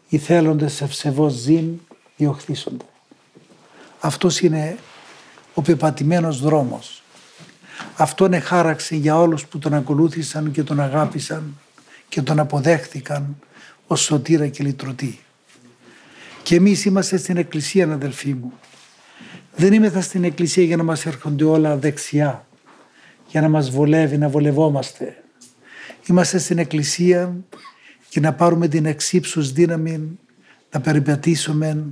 «Οι 0.09 0.17
θέλοντες 0.17 0.81
ευσεβώς 0.81 1.33
ζήν 1.33 1.79
διοχθήσονται». 2.17 2.85
Αυτός 3.99 4.39
είναι 4.41 4.77
ο 5.53 5.61
πεπατημένος 5.61 6.39
δρόμος. 6.41 7.03
Αυτόν 7.95 8.33
εχάραξε 8.33 8.95
για 8.95 9.19
όλους 9.19 9.45
που 9.45 9.59
τον 9.59 9.73
ακολούθησαν 9.73 10.51
και 10.51 10.63
τον 10.63 10.79
αγάπησαν 10.79 11.57
και 12.09 12.21
τον 12.21 12.39
αποδέχθηκαν 12.39 13.37
ως 13.87 14.01
σωτήρα 14.01 14.47
και 14.47 14.63
λυτρωτή. 14.63 15.19
Και 16.43 16.55
εμείς 16.55 16.85
είμαστε 16.85 17.17
στην 17.17 17.37
εκκλησία 17.37 17.91
αδελφοί 17.91 18.33
μου. 18.33 18.53
Δεν 19.55 19.73
είμαστε 19.73 20.01
στην 20.01 20.23
εκκλησία 20.23 20.63
για 20.63 20.77
να 20.77 20.83
μας 20.83 21.05
έρχονται 21.05 21.43
όλα 21.43 21.77
δεξιά, 21.77 22.47
για 23.27 23.41
να 23.41 23.49
μας 23.49 23.69
βολεύει, 23.69 24.17
να 24.17 24.29
βολευόμαστε. 24.29 25.23
Είμαστε 26.09 26.37
στην 26.37 26.57
εκκλησία 26.57 27.35
για 28.09 28.21
να 28.21 28.33
πάρουμε 28.33 28.67
την 28.67 28.85
εξύψους 28.85 29.51
δύναμη 29.51 30.19
να 30.71 30.81
περιπατήσουμε 30.81 31.83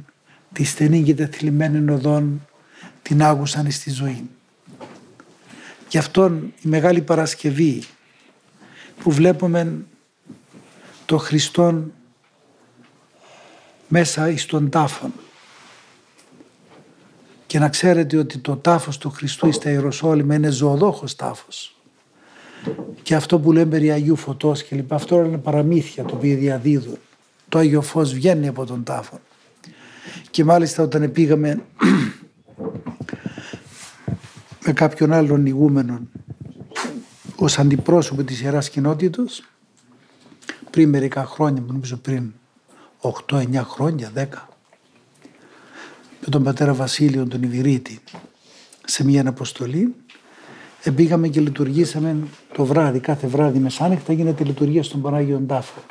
τη 0.54 0.64
στενή 0.64 1.04
και 1.04 1.16
τεθλιμμένη 1.16 1.92
οδόν 1.92 2.48
την 3.02 3.24
άγουσαν 3.24 3.72
στη 3.72 3.92
ζωή. 3.92 4.30
Γι' 5.90 5.98
αυτόν 5.98 6.54
η 6.62 6.68
Μεγάλη 6.68 7.02
Παρασκευή 7.02 7.84
που 9.04 9.12
βλέπουμε 9.12 9.86
το 11.06 11.18
Χριστόν 11.18 11.94
μέσα 13.88 14.30
εις 14.30 14.46
τον 14.46 14.70
τάφον. 14.70 15.14
Και 17.48 17.60
να 17.60 17.70
ξέρετε 17.70 18.18
ότι 18.18 18.38
το 18.38 18.56
τάφος 18.56 18.98
του 18.98 19.10
Χριστού 19.10 19.52
στα 19.52 19.70
Ιεροσόλυμα 19.70 20.36
είναι 20.36 20.50
ζωοδόχος 20.50 21.16
τάφος. 21.16 21.77
Και 23.02 23.16
αυτό 23.16 23.40
που 23.40 23.52
λέμε 23.52 23.70
περί 23.70 23.92
Αγίου 23.92 24.16
Φωτός 24.16 24.64
και 24.64 24.76
λοιπά, 24.76 24.96
αυτό 24.96 25.24
είναι 25.24 25.38
παραμύθια 25.38 26.04
το 26.04 26.16
οποίο 26.16 26.38
διαδίδουν. 26.38 26.98
Το 27.50 27.58
Άγιο 27.58 27.82
Φως 27.82 28.14
βγαίνει 28.14 28.48
από 28.48 28.66
τον 28.66 28.84
τάφο. 28.84 29.20
Και 30.30 30.44
μάλιστα 30.44 30.84
όταν 30.84 31.12
πήγαμε 31.12 31.62
με 34.66 34.74
κάποιον 34.74 35.14
άλλον 35.14 35.46
ηγούμενον 35.46 36.10
ως 37.36 37.60
αντιπρόσωπο 37.60 38.24
της 38.24 38.42
Ιεράς 38.42 38.70
Κοινότητος 38.70 39.44
πριν 40.70 40.90
μερικά 40.90 41.26
χρόνια, 41.26 41.64
νομίζω 41.68 41.98
πριν 41.98 42.34
8-9 43.30 43.56
χρόνια, 43.56 44.12
10 44.16 44.26
με 46.22 46.30
τον 46.30 46.44
πατέρα 46.44 46.74
Βασίλειο 46.74 47.28
τον 47.28 47.44
Ιβυρίτη 47.44 48.00
σε 48.86 49.06
μια 49.06 49.28
αποστολή 49.28 49.96
πήγαμε 50.92 51.28
και 51.28 51.40
λειτουργήσαμε 51.40 52.18
το 52.54 52.66
βράδυ, 52.66 53.00
κάθε 53.00 53.28
βράδυ 53.28 53.60
μεσάνυχτα 53.60 54.14
γίνεται 54.14 54.44
λειτουργία 54.44 54.84
στον 54.84 55.02
Πανάγιον 55.02 55.48
Τάφο. 55.48 55.82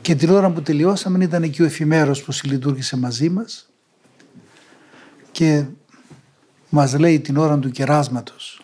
Και 0.00 0.14
την 0.14 0.30
ώρα 0.30 0.50
που 0.50 0.62
τελειώσαμε 0.62 1.24
ήταν 1.24 1.42
εκεί 1.42 1.62
ο 1.62 1.64
εφημέρος 1.64 2.22
που 2.22 2.32
συλλειτουργήσε 2.32 2.96
μαζί 2.96 3.28
μας 3.28 3.68
και 5.32 5.64
μας 6.68 6.98
λέει 6.98 7.20
την 7.20 7.36
ώρα 7.36 7.58
του 7.58 7.70
κεράσματος 7.70 8.62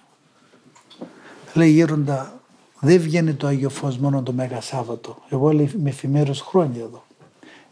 λέει 1.54 1.70
γέροντα 1.70 2.40
δεν 2.80 3.00
βγαίνει 3.00 3.34
το 3.34 3.46
Άγιο 3.46 3.68
Φως 3.68 3.99
μόνο 3.99 4.23
το 4.23 4.32
Μέγα 4.32 4.61
Σάββατο. 4.61 5.16
Εγώ 5.28 5.52
λέει 5.52 5.70
με 5.82 5.88
εφημέρος 5.88 6.40
χρόνια 6.40 6.82
εδώ. 6.82 7.03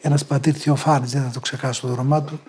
Ένας 0.04 0.25
πατήρ 0.25 0.54
Θεοφάνης, 0.59 1.11
δεν 1.11 1.23
θα 1.23 1.30
το 1.30 1.40
ξεχάσω 1.40 1.87
το 1.87 1.92
όνομά 1.92 2.23
του. 2.23 2.40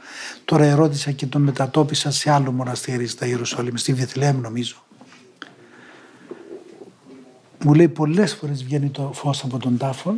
Τώρα 0.46 0.66
ερώτησα 0.66 1.12
και 1.12 1.26
τον 1.26 1.42
μετατόπισα 1.42 2.12
σε 2.12 2.32
άλλο 2.32 2.52
μοναστήρι 2.52 3.08
στα 3.08 3.26
Ιερουσαλήμ, 3.26 3.76
στη 3.76 3.94
Βιθλέμ 3.94 4.40
νομίζω. 4.40 4.76
Μου 7.64 7.74
λέει 7.74 7.88
πολλές 7.88 8.34
φορές 8.34 8.64
βγαίνει 8.64 8.90
το 8.90 9.12
φως 9.14 9.44
από 9.44 9.58
τον 9.58 9.78
τάφο 9.78 10.16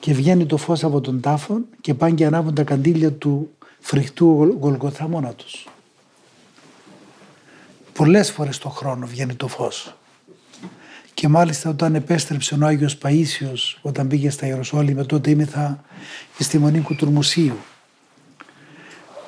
και 0.00 0.12
βγαίνει 0.12 0.46
το 0.46 0.56
φως 0.56 0.84
από 0.84 1.00
τον 1.00 1.20
τάφο 1.20 1.60
και 1.80 1.94
πάνε 1.94 2.14
και 2.14 2.26
ανάβουν 2.26 2.54
τα 2.54 2.62
καντήλια 2.62 3.12
του 3.12 3.50
φρικτού 3.80 4.56
Γολγοθά 4.60 5.08
μόνα 5.08 5.32
τους. 5.32 5.68
Πολλές 7.92 8.30
φορές 8.30 8.58
το 8.58 8.68
χρόνο 8.68 9.06
βγαίνει 9.06 9.34
το 9.34 9.48
φως. 9.48 9.97
Και 11.18 11.28
μάλιστα 11.28 11.70
όταν 11.70 11.94
επέστρεψε 11.94 12.54
ο 12.54 12.66
Άγιος 12.66 12.98
Παΐσιος 13.02 13.78
όταν 13.80 14.08
πήγε 14.08 14.30
στα 14.30 14.46
Ιεροσόλυμα 14.46 15.06
τότε 15.06 15.30
ήμεθα 15.30 15.84
στη 16.38 16.58
Μονή 16.58 16.80
Κουτουρμουσίου. 16.80 17.56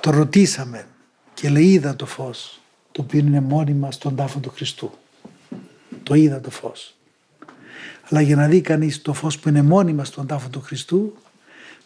Το 0.00 0.10
ρωτήσαμε 0.10 0.86
και 1.34 1.48
λέει 1.48 1.64
είδα 1.64 1.96
το 1.96 2.06
φως 2.06 2.60
το 2.92 3.02
οποίο 3.02 3.18
είναι 3.18 3.40
μόνιμα 3.40 3.90
στον 3.90 4.16
τάφο 4.16 4.38
του 4.38 4.50
Χριστού. 4.50 4.90
Το 6.02 6.14
είδα 6.14 6.40
το 6.40 6.50
φως. 6.50 6.96
Αλλά 8.10 8.20
για 8.20 8.36
να 8.36 8.46
δει 8.46 8.60
κανείς 8.60 9.02
το 9.02 9.12
φως 9.12 9.38
που 9.38 9.48
είναι 9.48 9.62
μόνιμα 9.62 10.04
στον 10.04 10.26
τάφο 10.26 10.48
του 10.48 10.60
Χριστού 10.60 11.16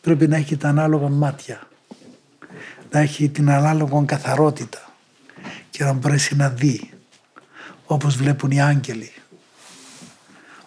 πρέπει 0.00 0.28
να 0.28 0.36
έχει 0.36 0.56
τα 0.56 0.68
ανάλογα 0.68 1.08
μάτια. 1.08 1.68
να 2.90 2.98
έχει 2.98 3.28
την 3.28 3.50
ανάλογο 3.50 4.04
καθαρότητα 4.06 4.94
και 5.70 5.84
να 5.84 5.92
μπορέσει 5.92 6.36
να 6.36 6.48
δει 6.48 6.90
όπως 7.86 8.16
βλέπουν 8.16 8.50
οι 8.50 8.62
άγγελοι, 8.62 9.12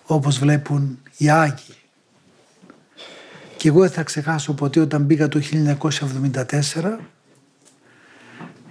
όπως 0.07 0.39
βλέπουν 0.39 0.99
οι 1.17 1.29
Άγιοι. 1.29 1.75
Και 3.57 3.67
εγώ 3.67 3.79
δεν 3.79 3.91
θα 3.91 4.03
ξεχάσω 4.03 4.53
ποτέ 4.53 4.79
όταν 4.79 5.01
μπήκα 5.01 5.27
το 5.27 5.41
1974 6.31 6.97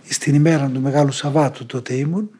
στην 0.08 0.34
ημέρα 0.34 0.68
του 0.68 0.80
Μεγάλου 0.80 1.12
Σαββάτου 1.12 1.66
τότε 1.66 1.94
ήμουν 1.94 2.30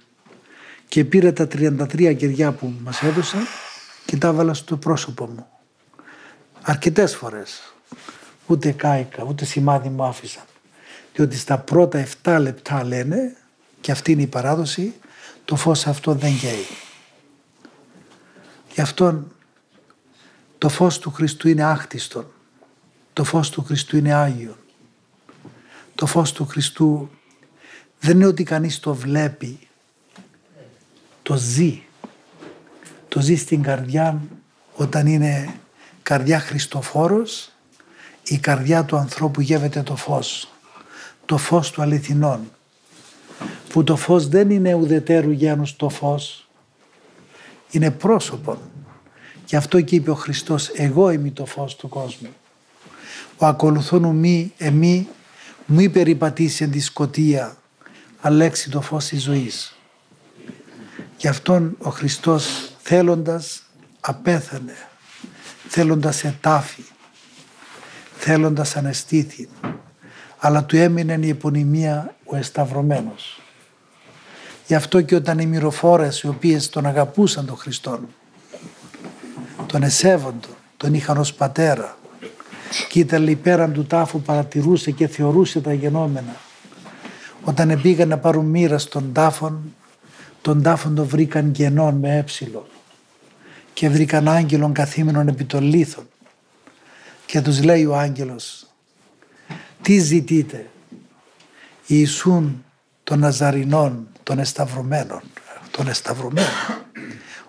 και 0.89 1.05
πήρα 1.05 1.33
τα 1.33 1.45
33 1.45 2.15
κεριά 2.17 2.53
που 2.53 2.73
μας 2.85 3.03
έδωσαν 3.03 3.41
και 4.05 4.17
τα 4.17 4.29
έβαλα 4.29 4.55
στο 4.55 4.77
πρόσωπο 4.77 5.27
μου. 5.27 5.47
Αρκετές 6.63 7.17
φορές. 7.17 7.75
Ούτε 8.47 8.71
κάηκα, 8.71 9.25
ούτε 9.29 9.45
σημάδι 9.45 9.89
μου 9.89 10.05
άφησαν. 10.05 10.45
Διότι 11.15 11.37
στα 11.37 11.59
πρώτα 11.59 12.07
7 12.23 12.39
λεπτά 12.41 12.85
λένε, 12.85 13.37
και 13.81 13.93
αυτή 13.93 14.13
είναι 14.13 14.23
η 14.23 14.27
παράδοση, 14.27 14.95
το 15.45 15.57
φως 15.57 15.87
αυτό 15.87 16.15
δεν 16.15 16.31
γέει. 16.31 16.67
Γι' 18.77 18.83
αυτόν 18.83 19.33
το 20.59 20.69
φως 20.69 20.99
του 20.99 21.11
Χριστού 21.11 21.49
είναι 21.49 21.63
άχτιστον. 21.63 22.27
Το 23.13 23.25
φως 23.25 23.51
του 23.51 23.63
Χριστού 23.63 23.97
είναι 23.97 24.15
Άγιο. 24.15 24.57
Το 25.95 26.07
φως 26.07 26.33
του 26.33 26.47
Χριστού 26.47 27.11
δεν 28.01 28.17
είναι 28.17 28.27
ότι 28.27 28.43
κανείς 28.43 28.81
το 28.81 28.95
βλέπει. 28.95 29.59
Το 31.23 31.37
ζει. 31.37 31.83
Το 33.09 33.21
ζει 33.21 33.37
στην 33.37 33.63
καρδιά 33.63 34.21
όταν 34.75 35.07
είναι 35.07 35.55
καρδιά 36.03 36.41
Χριστοφόρος 36.41 37.53
η 38.25 38.39
καρδιά 38.39 38.85
του 38.85 38.97
ανθρώπου 38.97 39.41
γεύεται 39.41 39.83
το 39.83 39.97
φως. 39.97 40.53
Το 41.25 41.37
φως 41.37 41.71
του 41.71 41.83
αληθινών. 41.83 42.51
Που 43.69 43.85
το 43.85 43.97
φως 43.97 44.29
δεν 44.29 44.51
είναι 44.51 44.75
ουδετέρου 44.75 45.31
γένους 45.31 45.77
το 45.77 45.89
φως. 45.89 46.46
Είναι 47.77 47.91
πρόσωπο. 47.91 48.59
Γι' 49.47 49.57
αυτό 49.57 49.81
και 49.81 49.95
είπε 49.95 50.11
ο 50.11 50.15
Χριστός 50.15 50.69
εγώ 50.69 51.11
είμαι 51.11 51.31
το 51.31 51.47
φως 51.47 51.77
του 51.77 51.89
κόσμου. 51.89 52.29
Ο 53.37 53.47
ακολουθούν 53.47 54.17
μη 54.17 54.53
εμεί 54.59 55.09
μη 55.67 55.89
περιπατήσει 55.89 56.65
εν 56.65 56.71
τη 56.71 56.81
σκοτία 56.81 57.57
αλέξει 58.21 58.71
το 58.71 58.81
φως 58.81 59.05
της 59.05 59.23
ζωής. 59.23 59.77
Γι' 61.17 61.29
αυτόν 61.29 61.77
ο 61.79 61.91
Χριστός 61.91 62.71
θέλοντας 62.83 63.63
απέθανε, 64.01 64.77
θέλοντας 65.69 66.25
ετάφη, 66.25 66.85
θέλοντας 68.17 68.77
αναισθήθη, 68.77 69.49
αλλά 70.39 70.65
του 70.65 70.77
έμεινε 70.77 71.19
η 71.23 71.29
επωνυμία 71.29 72.15
ο 72.25 72.37
εσταυρωμένος. 72.37 73.41
Γι' 74.67 74.75
αυτό 74.75 75.01
και 75.01 75.15
όταν 75.15 75.39
οι 75.39 75.47
μυροφόρες 75.47 76.21
οι 76.21 76.29
οποίες 76.29 76.69
τον 76.69 76.87
αγαπούσαν 76.87 77.47
τον 77.47 77.57
Χριστόν, 77.57 78.09
τον 79.67 79.83
εσέβοντο, 79.83 80.49
τον 80.77 80.95
είχαν 80.95 81.17
ως 81.17 81.35
πατέρα 81.35 81.97
και 82.89 82.99
ήταν 82.99 83.39
πέραν 83.43 83.73
του 83.73 83.85
τάφου 83.85 84.21
παρατηρούσε 84.21 84.91
και 84.91 85.07
θεωρούσε 85.07 85.61
τα 85.61 85.73
γενόμενα. 85.73 86.37
Όταν 87.45 87.81
πήγαν 87.83 88.09
να 88.09 88.19
πάρουν 88.19 88.45
μοίρα 88.45 88.79
στον 88.79 89.13
τάφον, 89.13 89.75
τον 90.43 90.63
τάφον 90.63 90.95
το 90.95 91.05
βρήκαν 91.05 91.51
γενών 91.55 91.95
με 91.95 92.17
έψιλο 92.17 92.67
και 93.73 93.89
βρήκαν 93.89 94.29
άγγελον 94.29 94.73
καθήμενον 94.73 95.29
επί 95.29 95.45
των 95.45 95.63
λίθων 95.63 96.09
και 97.27 97.41
τους 97.41 97.63
λέει 97.63 97.85
ο 97.85 97.97
άγγελος 97.97 98.67
τι 99.83 99.99
ζητείτε 99.99 100.71
Ιησούν 101.87 102.65
των 103.05 103.19
Ναζαρινών 103.19 104.09
των 104.27 104.39
εσταυρωμένων 104.39 105.21
των 105.71 105.89
εσταυρωμένων 105.89 106.51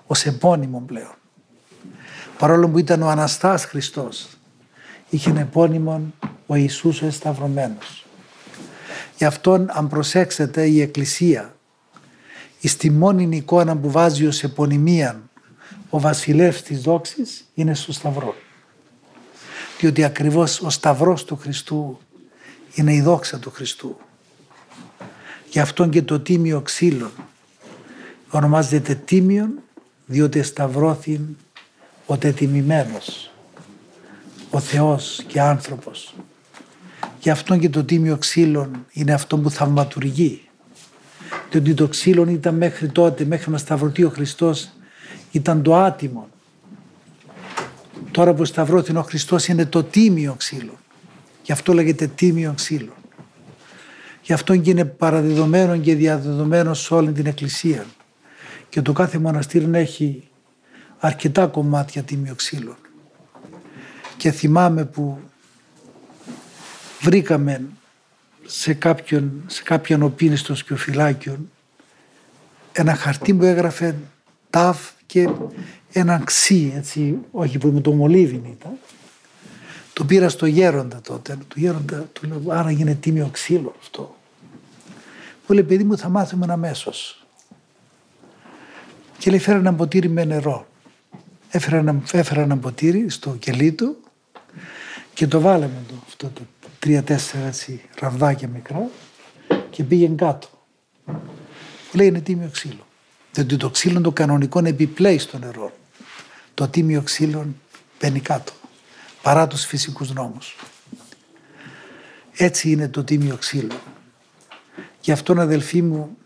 ως 0.08 0.26
επώνυμο 0.26 0.84
πλέον. 0.88 1.16
Παρόλο 2.38 2.70
που 2.70 2.78
ήταν 2.78 3.02
ο 3.02 3.10
Αναστάς 3.10 3.66
Χριστός 3.66 4.28
είχε 5.10 5.30
επώνυμο 5.30 6.14
ο 6.48 6.56
Ιησούς 6.56 7.02
ο 7.02 7.06
εσταυρωμένος. 7.06 8.06
Γι' 9.18 9.26
αυτόν 9.26 9.68
αν 9.70 9.88
προσέξετε 9.88 10.68
η 10.68 10.82
Εκκλησία 10.82 11.56
στη 12.64 12.92
μόνη 12.92 13.38
εικόνα 13.38 13.78
που 13.78 13.92
βάζει 13.92 14.28
ως 14.28 14.44
επωνυμία 14.44 15.22
ο 15.90 16.00
βασιλεύς 16.00 16.62
της 16.62 16.82
δόξης 16.82 17.46
είναι 17.54 17.74
στο 17.74 17.92
Σταυρό. 17.92 18.36
Διότι 19.80 20.04
ακριβώς 20.04 20.62
ο 20.62 20.70
Σταυρός 20.70 21.26
του 21.26 21.36
Χριστού 21.36 22.00
είναι 22.74 22.94
η 22.94 23.02
δόξα 23.02 23.40
του 23.40 23.52
Χριστού. 23.52 23.98
Γι' 25.50 25.60
αυτόν 25.60 25.90
και 25.90 26.02
το 26.02 26.20
τίμιο 26.20 26.62
ξύλο 26.62 27.12
ονομάζεται 28.30 28.96
τίμιον 28.96 29.50
διότι 30.06 30.44
σταυρώθη 30.44 31.20
ο 32.06 32.18
τετιμημένος, 32.18 33.32
ο 34.50 34.60
Θεός 34.60 35.24
και 35.28 35.42
άνθρωπος. 35.42 36.16
Γι' 37.20 37.30
αυτόν 37.30 37.60
και 37.60 37.70
το 37.70 37.84
τίμιο 37.84 38.18
ξύλο 38.18 38.72
είναι 38.92 39.14
αυτό 39.14 39.38
που 39.38 39.50
θαυματουργεί. 39.50 40.42
Διότι 41.52 41.74
το 41.74 41.88
ξύλο 41.88 42.30
ήταν 42.30 42.56
μέχρι 42.56 42.88
τότε, 42.88 43.26
μέχρι 43.26 43.52
να 43.52 43.58
σταυρωθεί 43.58 44.04
ο 44.04 44.10
Χριστός, 44.10 44.70
ήταν 45.32 45.62
το 45.62 45.76
άτιμο 45.76 46.28
Τώρα 48.18 48.34
που 48.34 48.46
σταυρώθη 48.46 48.96
ο 48.96 49.02
Χριστός 49.02 49.48
είναι 49.48 49.66
το 49.66 49.84
τίμιο 49.84 50.36
ξύλο. 50.38 50.74
Γι' 51.44 51.52
αυτό 51.52 51.74
λέγεται 51.74 52.08
τίμιο 52.08 52.54
ξύλο. 52.56 52.94
Γι' 54.28 54.34
αυτό 54.34 54.58
και 54.58 54.70
είναι 54.70 54.86
παραδεδομένο 54.86 55.78
και 55.78 55.96
διαδεδομένο 55.96 56.74
σε 56.74 56.94
όλη 56.94 57.12
την 57.12 57.26
Εκκλησία. 57.26 57.86
Και 58.70 58.82
το 58.82 58.94
κάθε 58.94 59.18
μοναστήρι 59.18 59.70
έχει 59.74 60.28
αρκετά 61.00 61.48
κομμάτια 61.48 62.04
τίμιο 62.04 62.36
ξύλο. 62.36 62.78
Και 64.18 64.32
θυμάμαι 64.32 64.86
που 64.86 65.20
βρήκαμε 67.02 67.62
σε 68.46 68.74
κάποιον, 68.74 69.44
σε 69.48 69.64
κάποιον 69.64 70.04
οπίνη 70.04 70.36
στο 70.36 70.56
σκιοφυλάκιο 70.56 71.40
ένα 72.72 72.96
χαρτί 72.96 73.34
που 73.34 73.44
έγραφε 73.44 73.96
ταφ 74.50 74.92
και 75.06 75.30
έναν 75.92 76.24
ξύ, 76.24 76.74
έτσι, 76.76 77.18
όχι 77.32 77.58
που 77.58 77.68
με 77.68 77.82
το 77.82 77.92
μολύβιν 77.92 78.46
ήταν. 78.46 78.72
Το 79.94 80.06
πήρα 80.06 80.30
στο 80.30 80.46
γέροντα 80.46 81.02
τότε. 81.02 81.38
Του 81.48 81.60
γέροντα 81.60 82.10
του 82.14 82.28
λέω, 82.28 82.42
άρα 82.48 82.72
γίνεται 82.72 82.98
τίμιο 83.00 83.30
ξύλο 83.32 83.76
αυτό. 83.80 84.17
Μου 85.48 85.56
λέει, 85.56 85.64
παιδί 85.64 85.84
μου, 85.84 85.98
θα 85.98 86.10
μάθουμε 86.10 86.46
αμέσω. 86.50 86.92
Και 89.18 89.30
λέει, 89.30 89.40
φέρα 89.40 89.58
ένα 89.58 89.74
ποτήρι 89.74 90.10
με 90.10 90.24
νερό. 90.26 90.68
Έφερα 91.50 91.78
ένα, 91.78 92.02
έφερα 92.12 92.42
ένα 92.42 92.58
ποτήρι 92.58 93.10
στο 93.10 93.36
κελί 93.40 93.72
του 93.72 93.98
και 95.14 95.28
το 95.28 95.40
βάλαμε 95.40 95.84
το, 95.88 95.94
αυτό 96.08 96.30
το 96.30 96.42
τρία-τέσσερα 96.80 97.46
έτσι 97.46 97.82
ραβδάκια 98.00 98.48
μικρά 98.48 98.90
και 99.70 99.84
πήγε 99.84 100.08
κάτω. 100.08 100.48
Λέει 101.94 102.08
είναι 102.08 102.22
τίμιο 102.22 102.50
ξύλο. 102.52 102.86
Διότι 103.32 103.58
το 103.58 103.70
ξύλο 103.70 104.02
το 104.02 104.12
κανονικό 104.12 104.66
επιπλέει 104.66 105.18
στο 105.18 105.38
νερό. 105.38 105.72
Το 106.54 106.68
τίμιο 106.68 107.02
ξύλο 107.02 107.46
μπαίνει 108.00 108.20
κάτω. 108.20 108.52
Παρά 109.22 109.48
τους 109.48 109.66
φυσικούς 109.66 110.14
νόμους. 110.14 110.56
Έτσι 112.34 112.72
είναι 112.72 112.88
το 112.88 113.04
τίμιο 113.04 113.36
ξύλο. 113.36 113.76
Γι' 115.08 115.14
αυτόν 115.14 115.40
αδελφοί 115.40 115.82
μου 115.82 116.18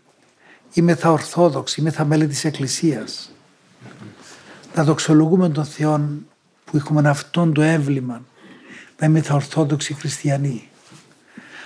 είμαι 0.72 0.94
θα 0.94 1.10
ορθόδοξη, 1.10 1.80
είμαι 1.80 1.90
θα 1.90 2.04
μέλη 2.04 2.26
της 2.26 2.44
Εκκλησίας. 2.44 3.32
Να 4.74 4.84
δοξολογούμε 4.84 5.48
τον 5.48 5.64
Θεό 5.64 6.08
που 6.64 6.76
έχουμε 6.76 7.08
αυτόν 7.08 7.52
το 7.52 7.62
έμβλημα 7.62 8.22
να 8.98 9.06
είμαι 9.06 9.22
θα 9.22 9.34
ορθόδοξοι 9.34 9.94
χριστιανοί. 9.94 10.68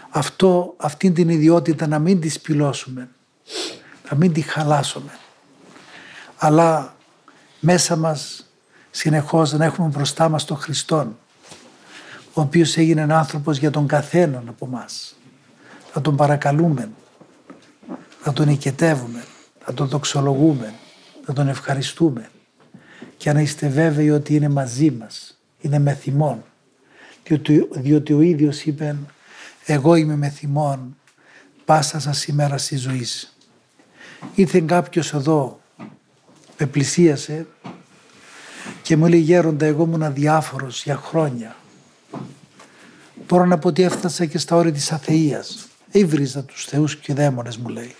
Αυτό, 0.08 0.74
αυτήν 0.76 1.14
την 1.14 1.28
ιδιότητα 1.28 1.86
να 1.86 1.98
μην 1.98 2.20
τη 2.20 2.28
σπηλώσουμε, 2.28 3.08
να 4.10 4.16
μην 4.16 4.32
τη 4.32 4.40
χαλάσουμε 4.40 5.18
αλλά 6.36 6.96
μέσα 7.60 7.96
μας 7.96 8.46
συνεχώς 8.90 9.52
να 9.52 9.64
έχουμε 9.64 9.88
μπροστά 9.88 10.28
μας 10.28 10.44
τον 10.44 10.56
Χριστόν 10.56 11.18
ο 12.32 12.40
οποίος 12.40 12.76
έγινε 12.76 13.14
άνθρωπος 13.14 13.58
για 13.58 13.70
τον 13.70 13.86
καθέναν 13.86 14.44
από 14.48 14.66
μας. 14.66 15.16
Να 15.94 16.00
τον 16.00 16.16
παρακαλούμε, 16.16 16.90
να 18.26 18.32
τον 18.32 18.48
οικετεύουμε, 18.48 19.24
να 19.66 19.74
τον 19.74 19.88
δοξολογούμε, 19.88 20.74
να 21.26 21.34
τον 21.34 21.48
ευχαριστούμε 21.48 22.30
και 23.16 23.32
να 23.32 23.40
είστε 23.40 23.68
βέβαιοι 23.68 24.10
ότι 24.10 24.34
είναι 24.34 24.48
μαζί 24.48 24.90
μας, 24.90 25.38
είναι 25.60 25.78
με 25.78 25.94
θυμόν. 25.94 26.44
Διότι, 27.24 27.68
διότι 27.72 28.12
ο 28.12 28.20
ίδιος 28.20 28.64
είπε 28.64 28.96
εγώ 29.64 29.94
είμαι 29.94 30.16
με 30.16 30.28
θυμόν 30.28 30.96
πάσα 31.64 32.00
σας 32.00 32.26
ημέρα 32.26 32.58
στη 32.58 32.76
ζωή. 32.76 33.06
Ήρθε 34.34 34.60
κάποιος 34.60 35.12
εδώ 35.12 35.60
με 36.58 36.66
πλησίασε 36.66 37.46
και 38.82 38.96
μου 38.96 39.06
λέει 39.06 39.20
γέροντα 39.20 39.66
εγώ 39.66 39.82
ήμουν 39.82 40.02
αδιάφορος 40.02 40.82
για 40.82 40.96
χρόνια. 40.96 41.56
Μπορώ 43.28 43.44
να 43.44 43.58
πω 43.58 43.68
ότι 43.68 43.82
έφτασα 43.82 44.24
και 44.24 44.38
στα 44.38 44.56
όρια 44.56 44.72
της 44.72 44.92
αθείας. 44.92 45.68
Ήβριζα 45.90 46.44
τους 46.44 46.64
θεούς 46.64 46.96
και 46.96 47.14
δαίμονες 47.14 47.56
μου 47.56 47.68
λέει. 47.68 47.94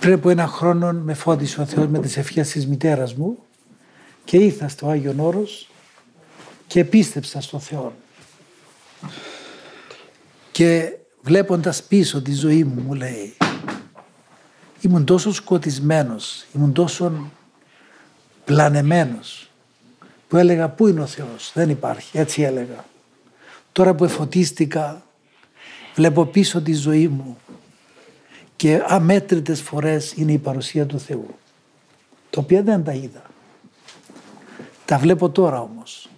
Πριν 0.00 0.12
από 0.12 0.30
ένα 0.30 0.46
χρόνο 0.46 0.92
με 0.92 1.14
φώτισε 1.14 1.60
ο 1.60 1.64
Θεός 1.64 1.86
με 1.86 1.98
τις 1.98 2.16
ευχές 2.16 2.48
της 2.50 2.66
μητέρας 2.66 3.14
μου 3.14 3.38
και 4.24 4.36
ήρθα 4.36 4.68
στο 4.68 4.88
Άγιον 4.88 5.20
Όρος 5.20 5.70
και 6.66 6.84
πίστεψα 6.84 7.40
στο 7.40 7.58
Θεό. 7.58 7.92
Και 10.52 10.92
βλέποντας 11.22 11.82
πίσω 11.82 12.22
τη 12.22 12.32
ζωή 12.32 12.64
μου 12.64 12.82
μου 12.82 12.94
λέει 12.94 13.36
ήμουν 14.80 15.04
τόσο 15.04 15.32
σκοτισμένος, 15.32 16.46
ήμουν 16.54 16.72
τόσο 16.72 17.30
πλανεμένος 18.44 19.50
που 20.28 20.36
έλεγα 20.36 20.68
πού 20.68 20.86
είναι 20.86 21.00
ο 21.00 21.06
Θεός, 21.06 21.50
δεν 21.54 21.70
υπάρχει, 21.70 22.18
έτσι 22.18 22.42
έλεγα. 22.42 22.84
Τώρα 23.72 23.94
που 23.94 24.04
εφωτίστηκα 24.04 25.02
βλέπω 25.94 26.24
πίσω 26.24 26.60
τη 26.60 26.74
ζωή 26.74 27.08
μου 27.08 27.38
και 28.58 28.82
αμέτρητες 28.86 29.60
φορές 29.60 30.12
είναι 30.16 30.32
η 30.32 30.38
παρουσία 30.38 30.86
του 30.86 30.98
Θεού, 30.98 31.34
το 32.30 32.40
οποίο 32.40 32.62
δεν 32.62 32.84
τα 32.84 32.92
είδα. 32.92 33.22
Τα 34.84 34.98
βλέπω 34.98 35.30
τώρα 35.30 35.60
όμως. 35.60 36.08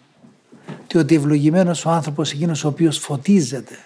Διότι 0.89 1.15
ευλογημένος 1.15 1.85
ο 1.85 1.91
άνθρωπος 1.91 2.33
εκείνος 2.33 2.65
ο 2.65 2.69
οποίος 2.69 2.99
φωτίζεται. 2.99 3.79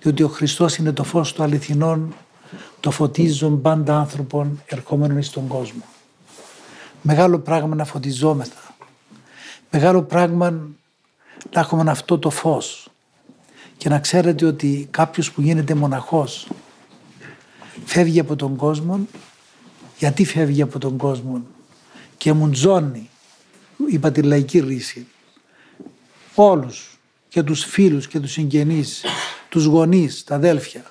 Διότι 0.00 0.22
ο 0.22 0.28
Χριστός 0.28 0.76
είναι 0.76 0.92
το 0.92 1.04
φως 1.04 1.32
του 1.32 1.42
αληθινών, 1.42 2.14
το 2.80 2.90
φωτίζουν 2.90 3.60
πάντα 3.60 3.98
άνθρωπων 3.98 4.62
ερχόμενων 4.66 5.22
στον 5.22 5.46
κόσμο. 5.46 5.82
Μεγάλο 7.02 7.38
πράγμα 7.38 7.74
να 7.74 7.84
φωτιζόμεθα. 7.84 8.74
Μεγάλο 9.70 10.02
πράγμα 10.02 10.50
να 11.50 11.60
έχουμε 11.60 11.90
αυτό 11.90 12.18
το 12.18 12.30
φως. 12.30 12.88
Και 13.76 13.88
να 13.88 13.98
ξέρετε 13.98 14.46
ότι 14.46 14.88
κάποιος 14.90 15.32
που 15.32 15.40
γίνεται 15.40 15.74
μοναχός 15.74 16.48
φεύγει 17.84 18.20
από 18.20 18.36
τον 18.36 18.56
κόσμο. 18.56 19.06
Γιατί 19.98 20.24
φεύγει 20.24 20.62
από 20.62 20.78
τον 20.78 20.96
κόσμο 20.96 21.46
και 22.16 22.32
μουντζώνει, 22.32 23.10
είπα 23.90 24.10
τη 24.12 24.22
λαϊκή 24.22 24.60
ρίση, 24.60 25.06
όλους 26.34 26.98
και 27.28 27.42
τους 27.42 27.64
φίλους 27.64 28.08
και 28.08 28.20
τους 28.20 28.32
συγγενείς, 28.32 29.04
τους 29.48 29.64
γονείς, 29.64 30.24
τα 30.24 30.34
αδέλφια. 30.34 30.82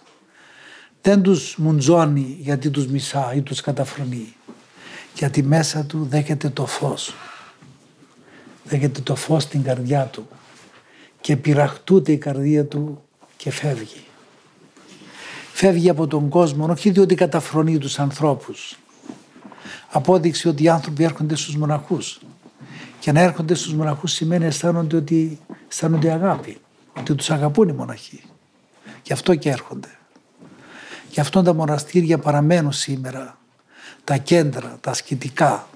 Δεν 1.01 1.21
τους 1.21 1.55
μουντζώνει 1.57 2.37
γιατί 2.39 2.69
τους 2.69 2.87
μισά 2.87 3.33
ή 3.33 3.41
τους 3.41 3.61
καταφρονεί. 3.61 4.35
Γιατί 5.15 5.43
μέσα 5.43 5.85
του 5.85 6.07
δέχεται 6.09 6.49
το 6.49 6.65
φως. 6.65 7.13
Δέχεται 8.63 9.01
το 9.01 9.15
φως 9.15 9.43
στην 9.43 9.63
καρδιά 9.63 10.05
του 10.05 10.27
και 11.21 11.37
πειραχτούται 11.37 12.11
η 12.11 12.17
καρδία 12.17 12.65
του 12.65 13.01
και 13.37 13.51
φεύγει. 13.51 14.06
Φεύγει 15.59 15.89
από 15.89 16.07
τον 16.07 16.29
κόσμο 16.29 16.65
όχι 16.69 16.89
διότι 16.89 17.15
καταφρονεί 17.15 17.77
τους 17.77 17.99
ανθρώπους. 17.99 18.77
Απόδειξη 19.91 20.47
ότι 20.47 20.63
οι 20.63 20.69
άνθρωποι 20.69 21.03
έρχονται 21.03 21.35
στους 21.35 21.55
μοναχούς. 21.55 22.21
Και 22.99 23.11
να 23.11 23.19
έρχονται 23.19 23.53
στους 23.53 23.73
μοναχούς 23.73 24.11
σημαίνει 24.11 24.45
αισθάνονται 24.45 24.95
ότι 24.95 25.39
αισθάνονται 25.69 26.11
αγάπη. 26.11 26.57
Ότι 26.97 27.15
τους 27.15 27.29
αγαπούν 27.29 27.69
οι 27.69 27.71
μοναχοί. 27.71 28.23
Γι' 29.03 29.13
αυτό 29.13 29.35
και 29.35 29.49
έρχονται. 29.49 29.97
Γι' 31.09 31.19
αυτό 31.19 31.41
τα 31.41 31.53
μοναστήρια 31.53 32.17
παραμένουν 32.17 32.71
σήμερα. 32.71 33.37
Τα 34.03 34.17
κέντρα, 34.17 34.77
τα 34.81 34.91
ασκητικά. 34.91 35.67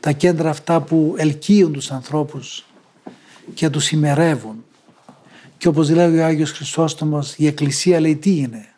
Τα 0.00 0.12
κέντρα 0.12 0.50
αυτά 0.50 0.80
που 0.80 1.14
ελκύουν 1.18 1.72
τους 1.72 1.90
ανθρώπους 1.90 2.66
και 3.54 3.70
τους 3.70 3.90
ημερεύουν. 3.90 4.64
Και 5.58 5.68
όπως 5.68 5.90
λέει 5.90 6.18
ο 6.18 6.24
Άγιος 6.24 6.50
Χριστόστομος, 6.50 7.34
η 7.36 7.46
Εκκλησία 7.46 8.00
λέει 8.00 8.16
τι 8.16 8.36
είναι; 8.36 8.72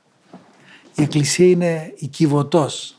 Η 1.01 1.03
Εκκλησία 1.03 1.47
είναι 1.47 1.93
η 1.97 2.07
κυβωτός. 2.07 2.95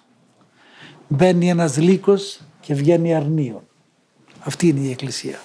Μπαίνει 1.07 1.49
ένας 1.49 1.77
λύκος 1.77 2.39
και 2.59 2.73
βγαίνει 2.73 3.15
αρνίον. 3.15 3.61
Αυτή 4.39 4.67
είναι 4.67 4.79
η 4.79 4.91
Εκκλησία. 4.91 5.39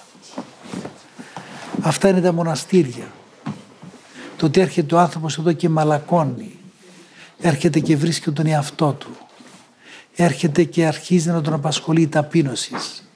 Αυτά 1.81 2.09
είναι 2.09 2.21
τα 2.21 2.31
μοναστήρια. 2.31 3.11
Το 4.37 4.45
ότι 4.45 4.59
έρχεται 4.59 4.95
ο 4.95 4.99
άνθρωπος 4.99 5.37
εδώ 5.37 5.53
και 5.53 5.69
μαλακώνει. 5.69 6.59
Έρχεται 7.39 7.79
και 7.79 7.97
βρίσκει 7.97 8.31
τον 8.31 8.45
εαυτό 8.45 8.93
του. 8.93 9.09
Έρχεται 10.15 10.63
και 10.63 10.85
αρχίζει 10.85 11.29
να 11.29 11.41
τον 11.41 11.53
απασχολεί 11.53 12.01
η 12.01 12.07
ταπείνωσης. 12.07 13.09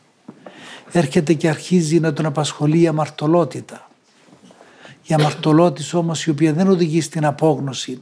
Έρχεται 0.92 1.34
και 1.34 1.50
αρχίζει 1.50 2.00
να 2.00 2.14
τον 2.14 2.26
απασχολεί 2.26 2.82
η 2.82 2.88
αμαρτωλότητα. 2.88 3.90
Η 5.04 5.14
αμαρτωλότης 5.14 5.94
όμως 5.94 6.26
η 6.26 6.30
οποία 6.30 6.54
δεν 6.54 6.68
οδηγεί 6.68 7.02
στην 7.02 7.26
απόγνωση 7.26 8.02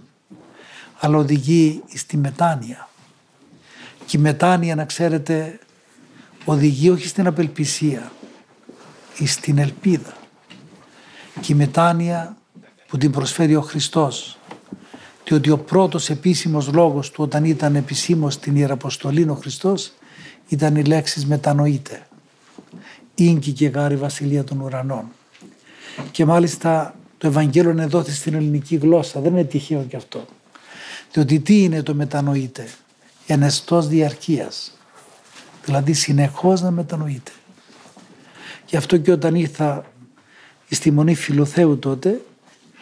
αλλά 1.00 1.18
οδηγεί 1.18 1.84
στη 1.94 2.18
μετάνοια. 2.18 2.90
Και 4.06 4.18
η 4.18 4.20
μετάνοια 4.20 4.76
να 4.76 4.86
ξέρετε 4.86 5.60
οδηγεί 6.46 6.90
όχι 6.90 7.08
στην 7.08 7.28
απελπισία 7.28 8.12
ή 9.18 9.28
στην 9.28 9.58
ελπίδα. 9.58 10.18
Και 11.42 11.54
η 11.54 11.56
μετάνοια 11.56 12.38
που 12.88 12.98
την 12.98 13.12
προσφέρει 13.12 13.56
ο 13.56 13.62
Χριστός 13.62 14.40
διότι 15.30 15.50
ο 15.50 15.58
πρώτος 15.58 16.10
επίσημος 16.10 16.74
λόγος 16.74 17.12
του 17.12 17.24
όταν 17.24 17.46
ήταν 17.46 17.76
επισήμως 17.76 18.34
στην 18.34 18.56
Ιεραποστολή 18.56 19.30
ο 19.30 19.34
Χριστός 19.34 19.94
ήταν 20.48 20.76
οι 20.76 20.84
λέξεις 20.84 21.26
μετανοείται. 21.26 22.08
Ίνκη 23.16 23.52
και 23.52 23.68
γάρη 23.68 23.96
βασιλεία 23.96 24.44
των 24.44 24.60
ουρανών. 24.60 25.06
Και 26.12 26.26
μάλιστα 26.26 26.96
το 27.18 27.28
Ευαγγέλιο 27.28 27.88
δόθη 27.88 28.12
στην 28.12 28.34
ελληνική 28.34 28.76
γλώσσα. 28.76 29.20
Δεν 29.20 29.32
είναι 29.32 29.44
τυχαίο 29.44 29.84
και 29.84 29.96
αυτό. 29.96 30.26
Διότι 31.12 31.40
τι 31.40 31.64
είναι 31.64 31.84
το 31.84 31.94
μετανοείται. 31.94 32.68
Ενεστός 33.28 33.88
διαρκείας. 33.88 34.78
Δηλαδή 35.66 35.94
συνεχώς 35.94 36.62
να 36.62 36.72
μετανοείται. 36.72 37.32
Γι' 38.66 38.78
αυτό 38.78 38.98
και 38.98 39.12
όταν 39.12 39.36
ήρθα 39.36 39.86
στη 40.70 40.92
Μονή 40.92 41.16
Φιλοθέου 41.16 41.80
τότε, 41.80 42.22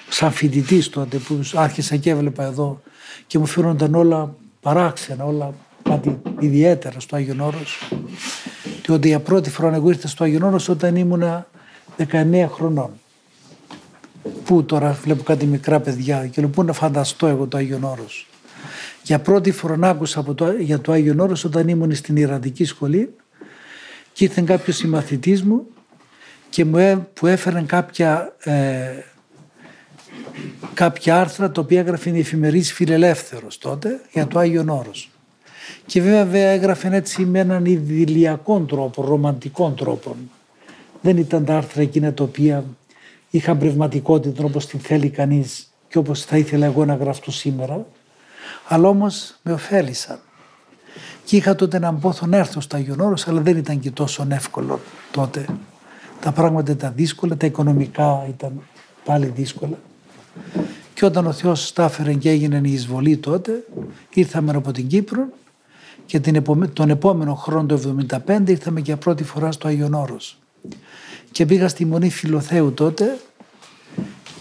σαν 0.09 0.31
φοιτητής 0.31 0.89
τότε 0.89 1.17
που 1.17 1.39
άρχισα 1.53 1.95
και 1.95 2.09
έβλεπα 2.09 2.43
εδώ 2.43 2.81
και 3.27 3.39
μου 3.39 3.45
φέρονταν 3.45 3.95
όλα 3.95 4.35
παράξενα, 4.61 5.25
όλα 5.25 5.53
κάτι 5.83 6.21
ιδιαίτερα 6.39 6.99
στο 6.99 7.15
Άγιον 7.15 7.39
Όρος. 7.39 7.91
Διότι 8.85 9.07
για 9.07 9.19
πρώτη 9.19 9.49
φορά 9.49 9.75
εγώ 9.75 9.89
ήρθα 9.89 10.07
στο 10.07 10.23
Άγιον 10.23 10.43
Όρος 10.43 10.69
όταν 10.69 10.95
ήμουνα 10.95 11.47
19 11.97 12.47
χρονών. 12.51 12.89
Πού 14.45 14.65
τώρα 14.65 14.91
βλέπω 14.91 15.23
κάτι 15.23 15.45
μικρά 15.45 15.79
παιδιά 15.79 16.27
και 16.27 16.41
λέω 16.41 16.49
πού 16.49 16.63
να 16.63 16.73
φανταστώ 16.73 17.27
εγώ 17.27 17.47
το 17.47 17.57
Άγιον 17.57 17.83
Όρος. 17.83 18.27
Για 19.03 19.19
πρώτη 19.19 19.51
φορά 19.51 19.89
άκουσα 19.89 20.19
από 20.19 20.33
το, 20.33 20.51
για 20.51 20.81
το 20.81 20.91
Άγιον 20.91 21.19
Όρος 21.19 21.43
όταν 21.43 21.67
ήμουν 21.67 21.95
στην 21.95 22.15
Ιραντική 22.15 22.65
σχολή 22.65 23.15
και 24.13 24.23
ήρθε 24.23 24.41
κάποιο 24.41 24.73
συμμαθητής 24.73 25.43
μου 25.43 25.67
και 26.49 26.65
μου 26.65 27.07
που 27.13 27.27
έφεραν 27.27 27.65
κάποια, 27.65 28.35
ε, 28.39 28.89
κάποια 30.73 31.19
άρθρα 31.19 31.51
τα 31.51 31.61
οποία 31.61 31.79
έγραφε 31.79 32.09
η 32.09 32.19
εφημερίδα 32.19 32.65
Φιλελεύθερος 32.65 33.57
τότε 33.57 34.01
για 34.13 34.27
το 34.27 34.39
Άγιον 34.39 34.69
Όρος. 34.69 35.11
Και 35.85 36.01
βέβαια 36.01 36.49
έγραφε 36.49 36.95
έτσι 36.95 37.25
με 37.25 37.39
έναν 37.39 37.65
ιδηλιακό 37.65 38.59
τρόπο, 38.59 39.05
ρομαντικό 39.05 39.69
τρόπο. 39.69 40.15
Δεν 41.01 41.17
ήταν 41.17 41.45
τα 41.45 41.57
άρθρα 41.57 41.81
εκείνα 41.81 42.13
τα 42.13 42.23
οποία 42.23 42.65
είχαν 43.29 43.57
πνευματικότητα 43.57 44.43
όπως 44.43 44.65
την 44.65 44.79
θέλει 44.79 45.09
κανείς 45.09 45.71
και 45.87 45.97
όπως 45.97 46.23
θα 46.23 46.37
ήθελα 46.37 46.65
εγώ 46.65 46.85
να 46.85 46.95
γραφτώ 46.95 47.31
σήμερα, 47.31 47.85
αλλά 48.67 48.87
όμως 48.87 49.35
με 49.41 49.51
ωφέλησαν. 49.51 50.19
Και 51.25 51.35
είχα 51.35 51.55
τότε 51.55 51.77
έναν 51.77 51.99
πόθο 51.99 52.25
να 52.25 52.37
έρθω 52.37 52.61
στο 52.61 52.75
Άγιον 52.75 52.99
Όρος, 52.99 53.27
αλλά 53.27 53.41
δεν 53.41 53.57
ήταν 53.57 53.79
και 53.79 53.91
τόσο 53.91 54.27
εύκολο 54.29 54.79
τότε. 55.11 55.45
Τα 56.21 56.31
πράγματα 56.31 56.71
ήταν 56.71 56.93
δύσκολα, 56.95 57.37
τα 57.37 57.45
οικονομικά 57.45 58.25
ήταν 58.29 58.61
πάλι 59.05 59.25
δύσκολα. 59.25 59.77
Και 60.93 61.05
όταν 61.05 61.25
ο 61.25 61.31
Θεός 61.31 61.67
στάφερε 61.67 62.13
και 62.13 62.29
έγινε 62.29 62.61
η 62.63 62.71
εισβολή 62.71 63.17
τότε, 63.17 63.63
ήρθαμε 64.13 64.51
από 64.51 64.71
την 64.71 64.87
Κύπρο 64.87 65.27
και 66.05 66.19
τον 66.73 66.89
επόμενο 66.89 67.35
χρόνο 67.35 67.65
το 67.65 67.95
1975 68.27 68.41
ήρθαμε 68.47 68.79
για 68.79 68.97
πρώτη 68.97 69.23
φορά 69.23 69.51
στο 69.51 69.67
Άγιον 69.67 69.93
Όρος 69.93 70.39
και 71.31 71.45
πήγα 71.45 71.67
στη 71.67 71.85
Μονή 71.85 72.09
Φιλοθέου 72.09 72.73
τότε 72.73 73.19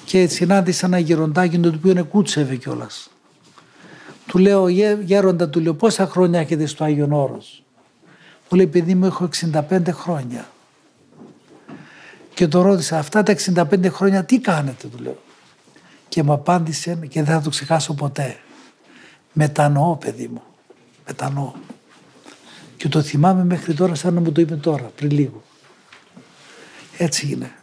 και 0.05 0.27
συνάντησα 0.27 0.87
ένα 0.87 0.99
γεροντάκι 0.99 1.59
το 1.59 1.69
οποίο 1.69 2.05
κούτσευε 2.05 2.57
κιόλας. 2.57 3.11
Του 4.27 4.39
λέω 4.39 4.69
γέροντα, 5.03 5.49
του 5.49 5.61
λέω 5.61 5.75
πόσα 5.75 6.07
χρόνια 6.07 6.41
έχετε 6.41 6.67
στο 6.67 6.85
Άγιον 6.85 7.13
Όρος; 7.13 7.63
Μου 8.51 8.57
λέει 8.57 8.67
παιδί 8.67 8.95
μου 8.95 9.07
έχω 9.07 9.29
65 9.69 9.81
χρόνια. 9.91 10.49
Και 12.35 12.49
το 12.49 12.63
ρώτησα 12.63 12.99
αυτά 12.99 13.23
τα 13.23 13.33
65 13.33 13.89
χρόνια 13.89 14.25
τι 14.25 14.39
κάνετε; 14.41 14.87
Του 14.87 15.03
λέω. 15.03 15.19
Και 16.09 16.23
μου 16.23 16.33
απάντησε 16.33 16.99
και 17.09 17.23
δεν 17.23 17.35
θα 17.35 17.41
το 17.41 17.51
ξεχάσω 17.51 17.95
ποτέ. 17.95 18.37
Μετανοώ 19.33 19.97
παιδί 19.97 20.29
μου. 20.33 20.43
Μετανοώ. 21.07 21.53
Και 22.77 22.89
το 22.89 23.03
θυμάμαι 23.03 23.45
μέχρι 23.45 23.75
τώρα 23.75 23.95
σαν 23.95 24.15
να 24.15 24.21
μου 24.21 24.33
το 24.33 24.41
είπε 24.41 24.55
τώρα 24.55 24.91
πριν 24.97 25.11
λίγο. 25.11 25.43
Έτσι 26.99 27.29
είναι. 27.31 27.55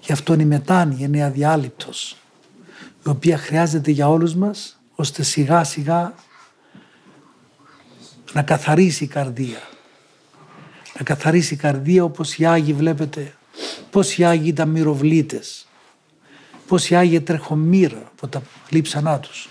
Γι' 0.00 0.12
αυτό 0.12 0.34
η 0.34 0.44
μετάνοια 0.44 1.06
είναι 1.06 1.24
αδιάλειπτος. 1.24 2.16
η 3.06 3.08
οποία 3.08 3.38
χρειάζεται 3.38 3.90
για 3.90 4.08
όλους 4.08 4.34
μας 4.34 4.80
ώστε 4.94 5.22
σιγά 5.22 5.64
σιγά 5.64 6.14
να 8.32 8.42
καθαρίσει 8.42 9.04
η 9.04 9.06
καρδία. 9.06 9.60
Να 10.98 11.04
καθαρίσει 11.04 11.54
η 11.54 11.56
καρδία 11.56 12.04
όπως 12.04 12.38
οι 12.38 12.44
Άγιοι 12.44 12.72
βλέπετε, 12.72 13.34
πώς 13.90 14.18
οι 14.18 14.24
Άγιοι 14.24 14.46
ήταν 14.46 14.68
μυροβλήτες, 14.68 15.66
πώς 16.66 16.90
οι 16.90 16.94
Άγιοι 16.94 17.20
τρέχουν 17.20 17.58
μοίρα 17.58 18.02
από 18.12 18.28
τα 18.28 18.42
λείψανά 18.68 19.18
τους. 19.20 19.48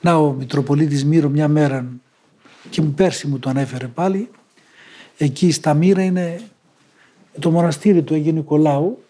Να 0.00 0.14
ο 0.14 0.32
Μητροπολίτης 0.32 1.04
Μύρο 1.04 1.28
μια 1.28 1.48
μέρα 1.48 1.86
και 2.70 2.82
μου 2.82 2.92
πέρσι 2.92 3.26
μου 3.26 3.38
το 3.38 3.50
ανέφερε 3.50 3.86
πάλι, 3.86 4.30
εκεί 5.16 5.50
στα 5.50 5.74
Μύρα 5.74 6.02
είναι 6.02 6.40
το 7.38 7.50
μοναστήρι 7.50 8.02
του 8.02 8.14
Αγίου 8.14 8.32
Νικολάου 8.32 9.04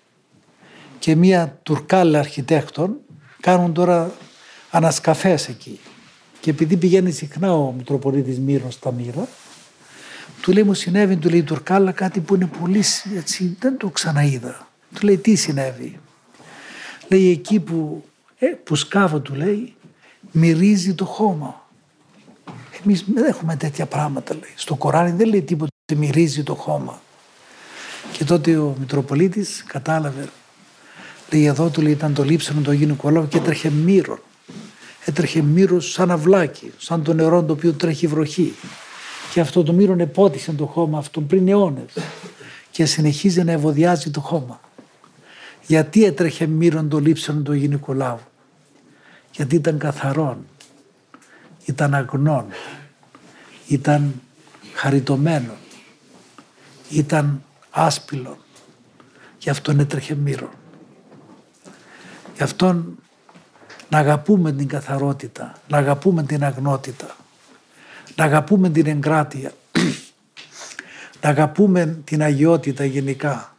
και 0.98 1.14
μια 1.14 1.58
τουρκάλα 1.62 2.18
αρχιτέκτον 2.18 2.96
κάνουν 3.40 3.72
τώρα 3.72 4.12
ανασκαφές 4.70 5.48
εκεί. 5.48 5.80
Και 6.40 6.50
επειδή 6.50 6.76
πηγαίνει 6.76 7.10
συχνά 7.10 7.52
ο 7.52 7.72
Μητροπολίτης 7.72 8.38
Μύρος 8.38 8.74
στα 8.74 8.92
Μύρα, 8.92 9.28
του 10.42 10.52
λέει 10.52 10.62
μου 10.62 10.74
συνέβη, 10.74 11.16
του 11.16 11.28
λέει 11.28 11.42
Τουρκάλα 11.42 11.92
κάτι 11.92 12.20
που 12.20 12.34
είναι 12.34 12.50
πολύ 12.60 12.84
έτσι, 13.16 13.56
δεν 13.60 13.76
το 13.76 13.88
ξαναείδα. 13.88 14.68
Του 14.94 15.06
λέει 15.06 15.16
τι 15.16 15.34
συνέβη; 15.34 15.98
Λέει 17.08 17.30
εκεί 17.30 17.60
που, 17.60 18.04
ε, 18.38 18.46
που 18.46 18.74
σκάβω 18.74 19.20
του 19.20 19.34
λέει 19.34 19.74
μυρίζει 20.30 20.94
το 20.94 21.04
χώμα. 21.04 21.68
Εμείς 22.84 23.04
δεν 23.14 23.24
έχουμε 23.24 23.56
τέτοια 23.56 23.86
πράγματα 23.86 24.34
λέει. 24.34 24.52
Στο 24.54 24.74
Κοράνι 24.74 25.10
δεν 25.10 25.28
λέει 25.28 25.42
τίποτα 25.42 25.70
μυρίζει 25.96 26.42
το 26.42 26.54
χώμα. 26.54 27.00
Και 28.12 28.24
τότε 28.24 28.56
ο 28.56 28.76
Μητροπολίτης 28.78 29.64
κατάλαβε. 29.66 30.28
Λέει 31.32 31.44
εδώ 31.44 31.68
του 31.68 31.82
λέει 31.82 31.92
ήταν 31.92 32.14
το 32.14 32.24
λείψανο 32.24 32.60
του 32.60 32.70
Αγίου 32.70 32.86
Νικολάου 32.86 33.28
και 33.28 33.36
έτρεχε 33.36 33.70
μύρον. 33.70 34.20
Έτρεχε 35.04 35.42
μύρος 35.42 35.92
σαν 35.92 36.10
αυλάκι, 36.10 36.72
σαν 36.78 37.02
το 37.02 37.14
νερό 37.14 37.42
το 37.42 37.52
οποίο 37.52 37.72
τρέχει 37.72 38.06
βροχή. 38.06 38.54
Και 39.32 39.40
αυτό 39.40 39.62
το 39.62 39.72
μύρον 39.72 40.00
επότισε 40.00 40.52
το 40.52 40.66
χώμα 40.66 40.98
αυτό 40.98 41.20
πριν 41.20 41.48
αιώνες. 41.48 41.92
Και 42.70 42.84
συνεχίζει 42.84 43.44
να 43.44 43.52
ευωδιάζει 43.52 44.10
το 44.10 44.20
χώμα. 44.20 44.60
Γιατί 45.66 46.04
έτρεχε 46.04 46.46
μύρον 46.46 46.88
το 46.88 46.98
λείψανο 46.98 47.40
του 47.40 47.52
Αγίου 47.52 47.68
Νικολάου; 47.68 48.18
Γιατί 49.32 49.54
ήταν 49.54 49.78
καθαρόν. 49.78 50.46
Ήταν 51.64 51.94
αγνών. 51.94 52.44
Ήταν 53.66 54.20
χαριτωμένο. 54.74 55.52
Ήταν 56.90 57.42
άσπυλο. 57.76 58.38
Γι' 59.38 59.50
αυτόν 59.50 59.80
έτρεχε 59.80 60.14
μύρον. 60.14 60.50
Γι' 62.36 62.42
αυτόν 62.42 62.98
να 63.88 63.98
αγαπούμε 63.98 64.52
την 64.52 64.68
καθαρότητα, 64.68 65.52
να 65.68 65.78
αγαπούμε 65.78 66.22
την 66.22 66.44
αγνότητα, 66.44 67.16
να 68.14 68.24
αγαπούμε 68.24 68.70
την 68.70 68.86
εγκράτεια, 68.86 69.52
να 71.22 71.28
αγαπούμε 71.28 71.98
την 72.04 72.22
αγιότητα 72.22 72.84
γενικά 72.84 73.56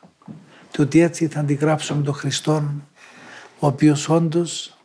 και 0.71 0.81
ότι 0.81 1.01
έτσι 1.01 1.27
θα 1.27 1.39
αντιγράψουμε 1.39 2.03
τον 2.03 2.13
Χριστόν 2.13 2.83
ο 3.59 3.67
οποίος 3.67 4.09
όντως 4.09 4.77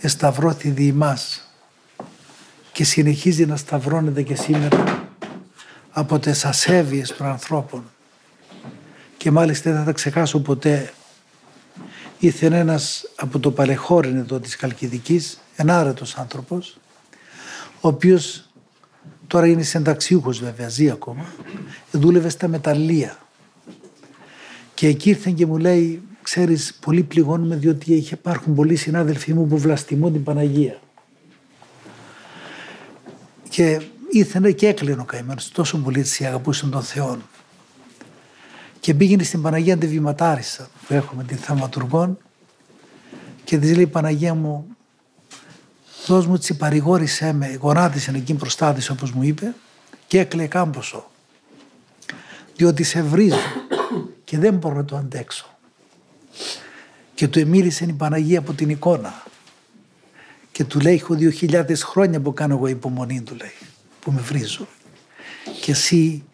εσταυρώθη 0.00 0.70
δι' 0.70 0.88
εμάς 0.88 1.52
και 2.72 2.84
συνεχίζει 2.84 3.46
να 3.46 3.56
σταυρώνεται 3.56 4.22
και 4.22 4.34
σήμερα 4.34 5.04
από 5.90 6.18
τις 6.18 6.44
ασέβειες 6.44 7.16
των 7.16 7.26
ανθρώπων 7.26 7.91
και 9.22 9.30
μάλιστα 9.30 9.70
δεν 9.70 9.78
θα 9.78 9.84
τα 9.84 9.92
ξεχάσω 9.92 10.40
ποτέ 10.40 10.92
ήρθε 12.18 12.46
ένας 12.46 13.04
από 13.16 13.38
το 13.38 13.50
παλεχώριν 13.50 14.16
εδώ 14.16 14.40
της 14.40 14.56
Καλκιδικής, 14.56 15.40
ενάρετος 15.56 16.16
άνθρωπος, 16.16 16.78
ο 17.80 17.88
οποίος 17.88 18.48
τώρα 19.26 19.46
είναι 19.46 19.62
συνταξιούχος 19.62 20.38
βέβαια, 20.38 20.68
ζει 20.68 20.90
ακόμα, 20.90 21.24
δούλευε 21.90 22.28
στα 22.28 22.48
μεταλλεία. 22.48 23.18
Και 24.74 24.86
εκεί 24.86 25.08
ήρθε 25.08 25.30
και 25.30 25.46
μου 25.46 25.58
λέει, 25.58 26.02
ξέρεις, 26.22 26.74
πολύ 26.80 27.02
πληγώνουμε 27.02 27.56
διότι 27.56 27.94
είχε, 27.94 28.14
υπάρχουν 28.14 28.54
πολλοί 28.54 28.76
συνάδελφοί 28.76 29.34
μου 29.34 29.46
που 29.46 29.58
βλαστημούν 29.58 30.12
την 30.12 30.22
Παναγία. 30.22 30.80
Και 33.48 33.80
ήρθε 34.10 34.52
και 34.52 34.68
έκλαινε 34.68 35.00
ο 35.00 35.04
καημένος, 35.04 35.50
τόσο 35.50 35.78
πολύ 35.78 36.02
της 36.02 36.20
αγαπούσαν 36.20 36.70
τον 36.70 36.82
Θεό 36.82 37.18
και 38.82 38.94
πήγαινε 38.94 39.22
στην 39.22 39.42
Παναγία 39.42 39.74
Αντεβηματάρισα 39.74 40.68
που 40.86 40.94
έχουμε 40.94 41.24
την 41.24 41.36
Θαυματουργών 41.36 42.18
και 43.44 43.58
της 43.58 43.74
λέει 43.74 43.86
Παναγία 43.86 44.34
μου 44.34 44.66
δώσ' 46.06 46.26
μου 46.26 46.38
τσι 46.38 46.56
παρηγόρησέ 46.56 47.32
με, 47.32 47.54
γονάτισε 47.60 48.12
εκείνη 48.14 48.38
μπροστά 48.38 48.72
της 48.72 48.90
όπως 48.90 49.10
μου 49.12 49.22
είπε 49.22 49.54
και 50.06 50.18
έκλαιε 50.18 50.46
κάμποσο. 50.46 51.10
Διότι 52.56 52.82
σε 52.82 53.02
βρίζω 53.02 53.36
και 54.24 54.38
δεν 54.38 54.54
μπορώ 54.54 54.74
να 54.74 54.84
το 54.84 54.96
αντέξω 54.96 55.46
και 57.14 57.28
του 57.28 57.38
εμίλησε 57.38 57.84
η 57.84 57.92
Παναγία 57.92 58.38
από 58.38 58.52
την 58.52 58.70
εικόνα. 58.70 59.22
Και 60.52 60.64
του 60.64 60.80
λέει 60.80 60.94
έχω 60.94 61.14
δύο 61.14 61.30
χιλιάδες 61.30 61.82
χρόνια 61.82 62.20
που 62.20 62.32
κάνω 62.32 62.54
εγώ 62.54 62.66
υπομονή 62.66 63.22
του 63.22 63.34
λέει 63.34 63.54
που 64.00 64.12
με 64.12 64.20
βρίζω. 64.20 64.66
Και 65.60 65.70
εσύ 65.70 66.24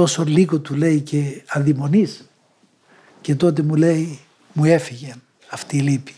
τόσο 0.00 0.24
λίγο 0.24 0.60
του 0.60 0.74
λέει 0.74 1.00
και 1.00 1.42
αδειμονής 1.48 2.28
και 3.20 3.34
τότε 3.34 3.62
μου 3.62 3.74
λέει 3.74 4.20
μου 4.52 4.64
έφυγε 4.64 5.14
αυτή 5.50 5.76
η 5.76 5.80
λύπη. 5.80 6.14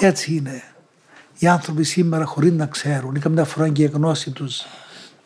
Έτσι 0.00 0.34
είναι. 0.34 0.62
Οι 1.38 1.46
άνθρωποι 1.46 1.84
σήμερα 1.84 2.24
χωρίς 2.24 2.52
να 2.52 2.66
ξέρουν 2.66 3.14
ή 3.14 3.18
καμιά 3.18 3.44
φορά 3.44 3.68
και 3.68 3.82
η 3.82 3.86
γνώση 3.86 4.30
τους 4.30 4.62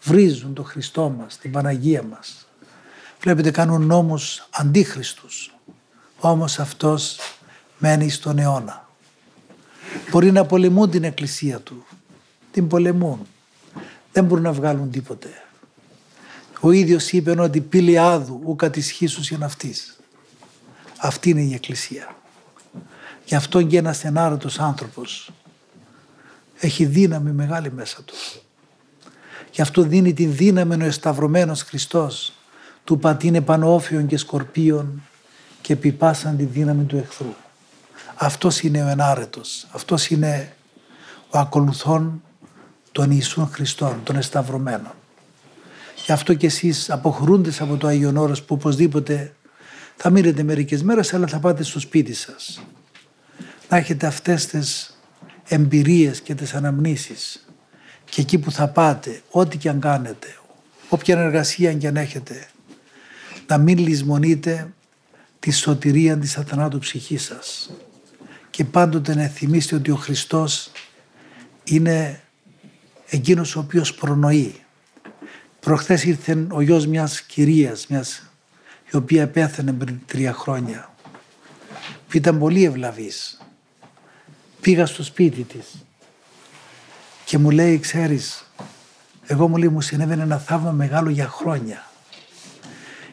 βρίζουν 0.02 0.54
το 0.54 0.62
Χριστό 0.62 1.08
μας, 1.10 1.38
την 1.38 1.50
Παναγία 1.50 2.02
μας. 2.02 2.48
Βλέπετε 3.20 3.50
κάνουν 3.50 3.86
νόμους 3.86 4.48
αντίχριστους. 4.50 5.54
Όμως 6.20 6.58
αυτός 6.58 7.18
μένει 7.78 8.10
στον 8.10 8.38
αιώνα. 8.38 8.88
Μπορεί 10.10 10.32
να 10.32 10.44
πολεμούν 10.46 10.90
την 10.90 11.04
εκκλησία 11.04 11.60
του. 11.60 11.86
Την 12.52 12.68
πολεμούν. 12.68 13.26
Δεν 14.12 14.24
μπορούν 14.24 14.44
να 14.44 14.52
βγάλουν 14.52 14.90
τίποτε. 14.90 15.28
Ο 16.66 16.70
ίδιος 16.70 17.12
είπε 17.12 17.40
ότι 17.40 17.60
πήλη 17.60 17.98
άδου 17.98 18.40
ου 18.44 18.56
κατησχίσους 18.56 19.30
είναι 19.30 19.44
αυτής. 19.44 19.96
Αυτή 20.98 21.30
είναι 21.30 21.40
η 21.40 21.54
Εκκλησία. 21.54 22.16
Γι' 23.24 23.34
αυτό 23.34 23.62
και 23.62 23.78
ένας 23.78 24.04
ενάρετος 24.04 24.58
άνθρωπος 24.58 25.30
έχει 26.58 26.84
δύναμη 26.84 27.30
μεγάλη 27.30 27.72
μέσα 27.72 28.02
του. 28.02 28.14
Γι' 29.50 29.60
αυτό 29.60 29.82
δίνει 29.82 30.12
την 30.12 30.34
δύναμη 30.34 30.82
ο 30.82 30.86
εσταυρωμένος 30.86 31.62
Χριστός 31.62 32.32
του 32.84 32.98
πατίνε 32.98 33.40
πανόφιων 33.40 34.06
και 34.06 34.16
σκορπίων 34.16 35.02
και 35.60 35.72
επιπάσαν 35.72 36.36
τη 36.36 36.44
δύναμη 36.44 36.84
του 36.84 36.96
εχθρού. 36.96 37.34
Αυτός 38.14 38.60
είναι 38.60 38.84
ο 38.84 38.88
ενάρετος. 38.88 39.66
Αυτός 39.70 40.08
είναι 40.08 40.56
ο 41.30 41.38
ακολουθών 41.38 42.22
των 42.92 43.10
Ιησούν 43.10 43.48
Χριστών, 43.48 44.00
των 44.04 44.16
εσταυρωμένων. 44.16 44.92
Γι' 46.06 46.12
αυτό 46.12 46.34
και 46.34 46.46
εσείς 46.46 46.90
αποχρούντες 46.90 47.60
από 47.60 47.76
το 47.76 47.86
Άγιον 47.86 48.16
Όρος 48.16 48.42
που 48.42 48.54
οπωσδήποτε 48.54 49.34
θα 49.96 50.10
μείνετε 50.10 50.42
μερικές 50.42 50.82
μέρες 50.82 51.14
αλλά 51.14 51.26
θα 51.26 51.38
πάτε 51.38 51.62
στο 51.62 51.80
σπίτι 51.80 52.14
σας. 52.14 52.62
Να 53.68 53.76
έχετε 53.76 54.06
αυτές 54.06 54.46
τις 54.46 54.98
εμπειρίες 55.48 56.20
και 56.20 56.34
τις 56.34 56.54
αναμνήσεις. 56.54 57.46
Και 58.04 58.20
εκεί 58.20 58.38
που 58.38 58.50
θα 58.50 58.68
πάτε, 58.68 59.22
ό,τι 59.30 59.56
και 59.56 59.68
αν 59.68 59.80
κάνετε, 59.80 60.26
όποια 60.88 61.18
εργασία 61.18 61.72
και 61.72 61.86
αν 61.86 61.96
έχετε, 61.96 62.46
να 63.46 63.58
μην 63.58 63.78
λησμονείτε 63.78 64.72
τη 65.38 65.50
σωτηρία 65.50 66.18
της 66.18 66.36
αθανάτου 66.36 66.78
ψυχής 66.78 67.22
σας. 67.22 67.70
Και 68.50 68.64
πάντοτε 68.64 69.14
να 69.14 69.26
θυμίστε 69.26 69.74
ότι 69.74 69.90
ο 69.90 69.96
Χριστός 69.96 70.70
είναι 71.64 72.20
εκείνος 73.06 73.56
ο 73.56 73.58
οποίος 73.58 73.94
προνοεί 73.94 74.65
Προχθές 75.66 76.04
ήρθε 76.04 76.46
ο 76.50 76.60
γιος 76.60 76.86
μιας 76.86 77.20
κυρίας, 77.20 77.86
μιας, 77.86 78.22
η 78.92 78.96
οποία 78.96 79.28
πέθανε 79.28 79.72
πριν 79.72 79.98
τρία 80.06 80.32
χρόνια. 80.32 80.94
Που 82.08 82.16
ήταν 82.16 82.38
πολύ 82.38 82.64
ευλαβής. 82.64 83.40
Πήγα 84.60 84.86
στο 84.86 85.02
σπίτι 85.02 85.42
της 85.42 85.84
και 87.24 87.38
μου 87.38 87.50
λέει, 87.50 87.78
ξέρεις, 87.78 88.50
εγώ 89.26 89.48
μου 89.48 89.56
λέει 89.56 89.68
μου 89.68 89.80
συνέβαινε 89.80 90.22
ένα 90.22 90.38
θαύμα 90.38 90.70
μεγάλο 90.70 91.10
για 91.10 91.28
χρόνια. 91.28 91.90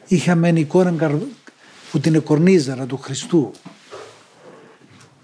Είχαμε 0.08 0.50
εικόνα 0.50 1.20
που 1.92 2.00
την 2.00 2.16
εκορνίζαρα 2.16 2.86
του 2.86 2.98
Χριστού 2.98 3.52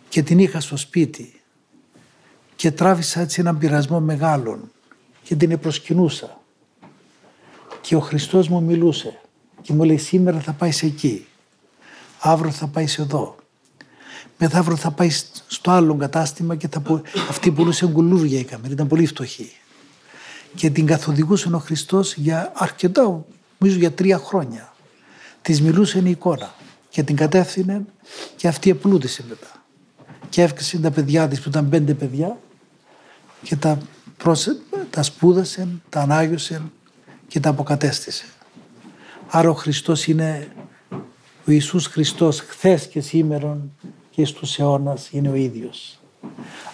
και 0.10 0.24
την 0.24 0.40
είχα 0.40 0.60
στο 0.60 0.78
σπίτι 0.78 1.42
και 2.56 2.72
τράβησα 2.72 3.20
έτσι 3.22 3.42
έναν 3.42 3.58
πειρασμό 3.58 4.00
μεγάλων 4.00 4.72
και 5.24 5.36
την 5.36 5.60
προσκυνούσα 5.60 6.39
και 7.90 7.96
ο 7.96 8.00
Χριστός 8.00 8.48
μου 8.48 8.64
μιλούσε 8.64 9.20
και 9.62 9.74
μου 9.74 9.84
λέει 9.84 9.98
σήμερα 9.98 10.40
θα 10.40 10.54
πάεις 10.54 10.76
σε 10.76 10.86
εκεί, 10.86 11.28
αύριο 12.20 12.52
θα 12.52 12.68
πάεις 12.68 12.92
σε 12.92 13.02
εδώ. 13.02 13.36
Μεθαύριο 14.38 14.76
θα 14.76 14.92
πάεις 14.92 15.32
στο 15.48 15.72
άλλο 15.72 15.96
κατάστημα 15.96 16.56
και 16.56 16.68
θα 16.68 16.80
πω, 16.80 17.02
αυτή 17.30 17.52
πουλούσε 17.52 17.88
γκουλούρια 17.88 18.40
η 18.40 18.44
κάμερα, 18.44 18.74
ήταν 18.74 18.88
πολύ 18.88 19.06
φτωχή. 19.06 19.52
Και 20.56 20.70
την 20.70 20.86
καθοδηγούσε 20.86 21.50
ο 21.54 21.60
Χριστός 21.60 22.14
για 22.14 22.52
αρκετά, 22.56 23.26
νομίζω 23.58 23.78
για 23.78 23.92
τρία 23.92 24.18
χρόνια. 24.18 24.74
Της 25.42 25.62
μιλούσε 25.62 26.02
η 26.06 26.10
εικόνα 26.10 26.54
και 26.90 27.04
την 27.04 27.16
κατεύθυνε 27.16 27.86
και 28.36 28.48
αυτή 28.48 28.70
επλούτησε 28.70 29.26
μετά. 29.30 29.64
Και 30.30 30.42
έφτιαξε 30.42 30.78
τα 30.78 30.92
παιδιά 30.92 31.28
της 31.28 31.42
που 31.42 31.50
ήταν 31.50 31.70
πέντε 31.70 31.94
παιδιά 31.94 32.38
και 33.44 33.56
τα, 33.56 33.78
προσε... 34.18 34.58
τα 34.90 35.04
σπούδασε, 35.04 35.68
τα 35.90 36.02
ανάγιωσε 36.02 36.62
και 37.30 37.40
τα 37.40 37.50
αποκατέστησε. 37.50 38.26
Άρα 39.30 39.50
ο 39.50 39.54
Χριστός 39.54 40.08
είναι 40.08 40.48
ο 41.48 41.52
Ιησούς 41.52 41.86
Χριστός 41.86 42.40
χθες 42.40 42.88
και 42.88 43.02
σήμερα 43.02 43.58
και 44.10 44.26
στους 44.26 44.60
αιώνας 44.60 45.10
είναι 45.12 45.30
ο 45.30 45.36
ίδιος. 45.36 46.00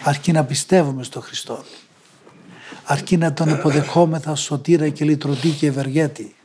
Αρκεί 0.04 0.32
να 0.32 0.44
πιστεύουμε 0.44 1.04
στον 1.04 1.22
Χριστό. 1.22 1.64
Αρκεί 2.84 3.18
να 3.18 3.34
τον 3.34 3.50
υποδεχόμεθα 3.50 4.36
σωτήρα 4.36 4.90
και 4.90 5.06
λυτρωτή 5.06 5.50
και 5.50 5.68
ευεργέτη. 5.68 6.36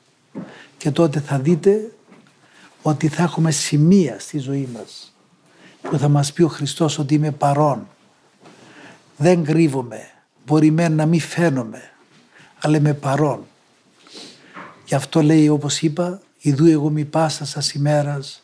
Και 0.76 0.90
τότε 0.90 1.20
θα 1.20 1.38
δείτε 1.38 1.92
ότι 2.82 3.08
θα 3.08 3.22
έχουμε 3.22 3.50
σημεία 3.50 4.18
στη 4.18 4.38
ζωή 4.38 4.68
μας 4.72 5.14
που 5.82 5.98
θα 5.98 6.08
μας 6.08 6.32
πει 6.32 6.42
ο 6.42 6.48
Χριστός 6.48 6.98
ότι 6.98 7.14
είμαι 7.14 7.30
παρόν. 7.30 7.88
Δεν 9.16 9.44
κρύβομαι. 9.44 10.10
Μπορεί 10.46 10.70
μεν 10.70 10.92
να 10.92 11.06
μην 11.06 11.20
φαίνομαι, 11.20 11.90
αλλά 12.60 12.76
είμαι 12.76 12.94
παρόν. 12.94 13.46
Γι' 14.90 14.96
αυτό 14.96 15.22
λέει 15.22 15.48
όπως 15.48 15.82
είπα, 15.82 16.20
«Ιδού 16.38 16.66
εγώ 16.66 16.90
μη 16.90 17.04
πάσα 17.04 17.44
σας 17.44 17.72
ημέρας 17.72 18.42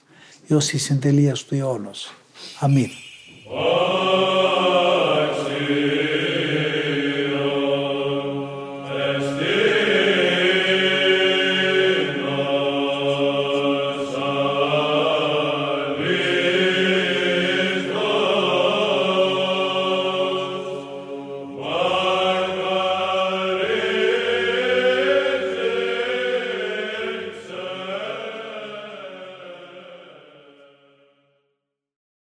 έως 0.49 0.73
η 0.73 0.79
συντελεία 0.79 1.33
του 1.33 1.55
αιώνος». 1.55 2.13
Αμήν. 2.61 2.91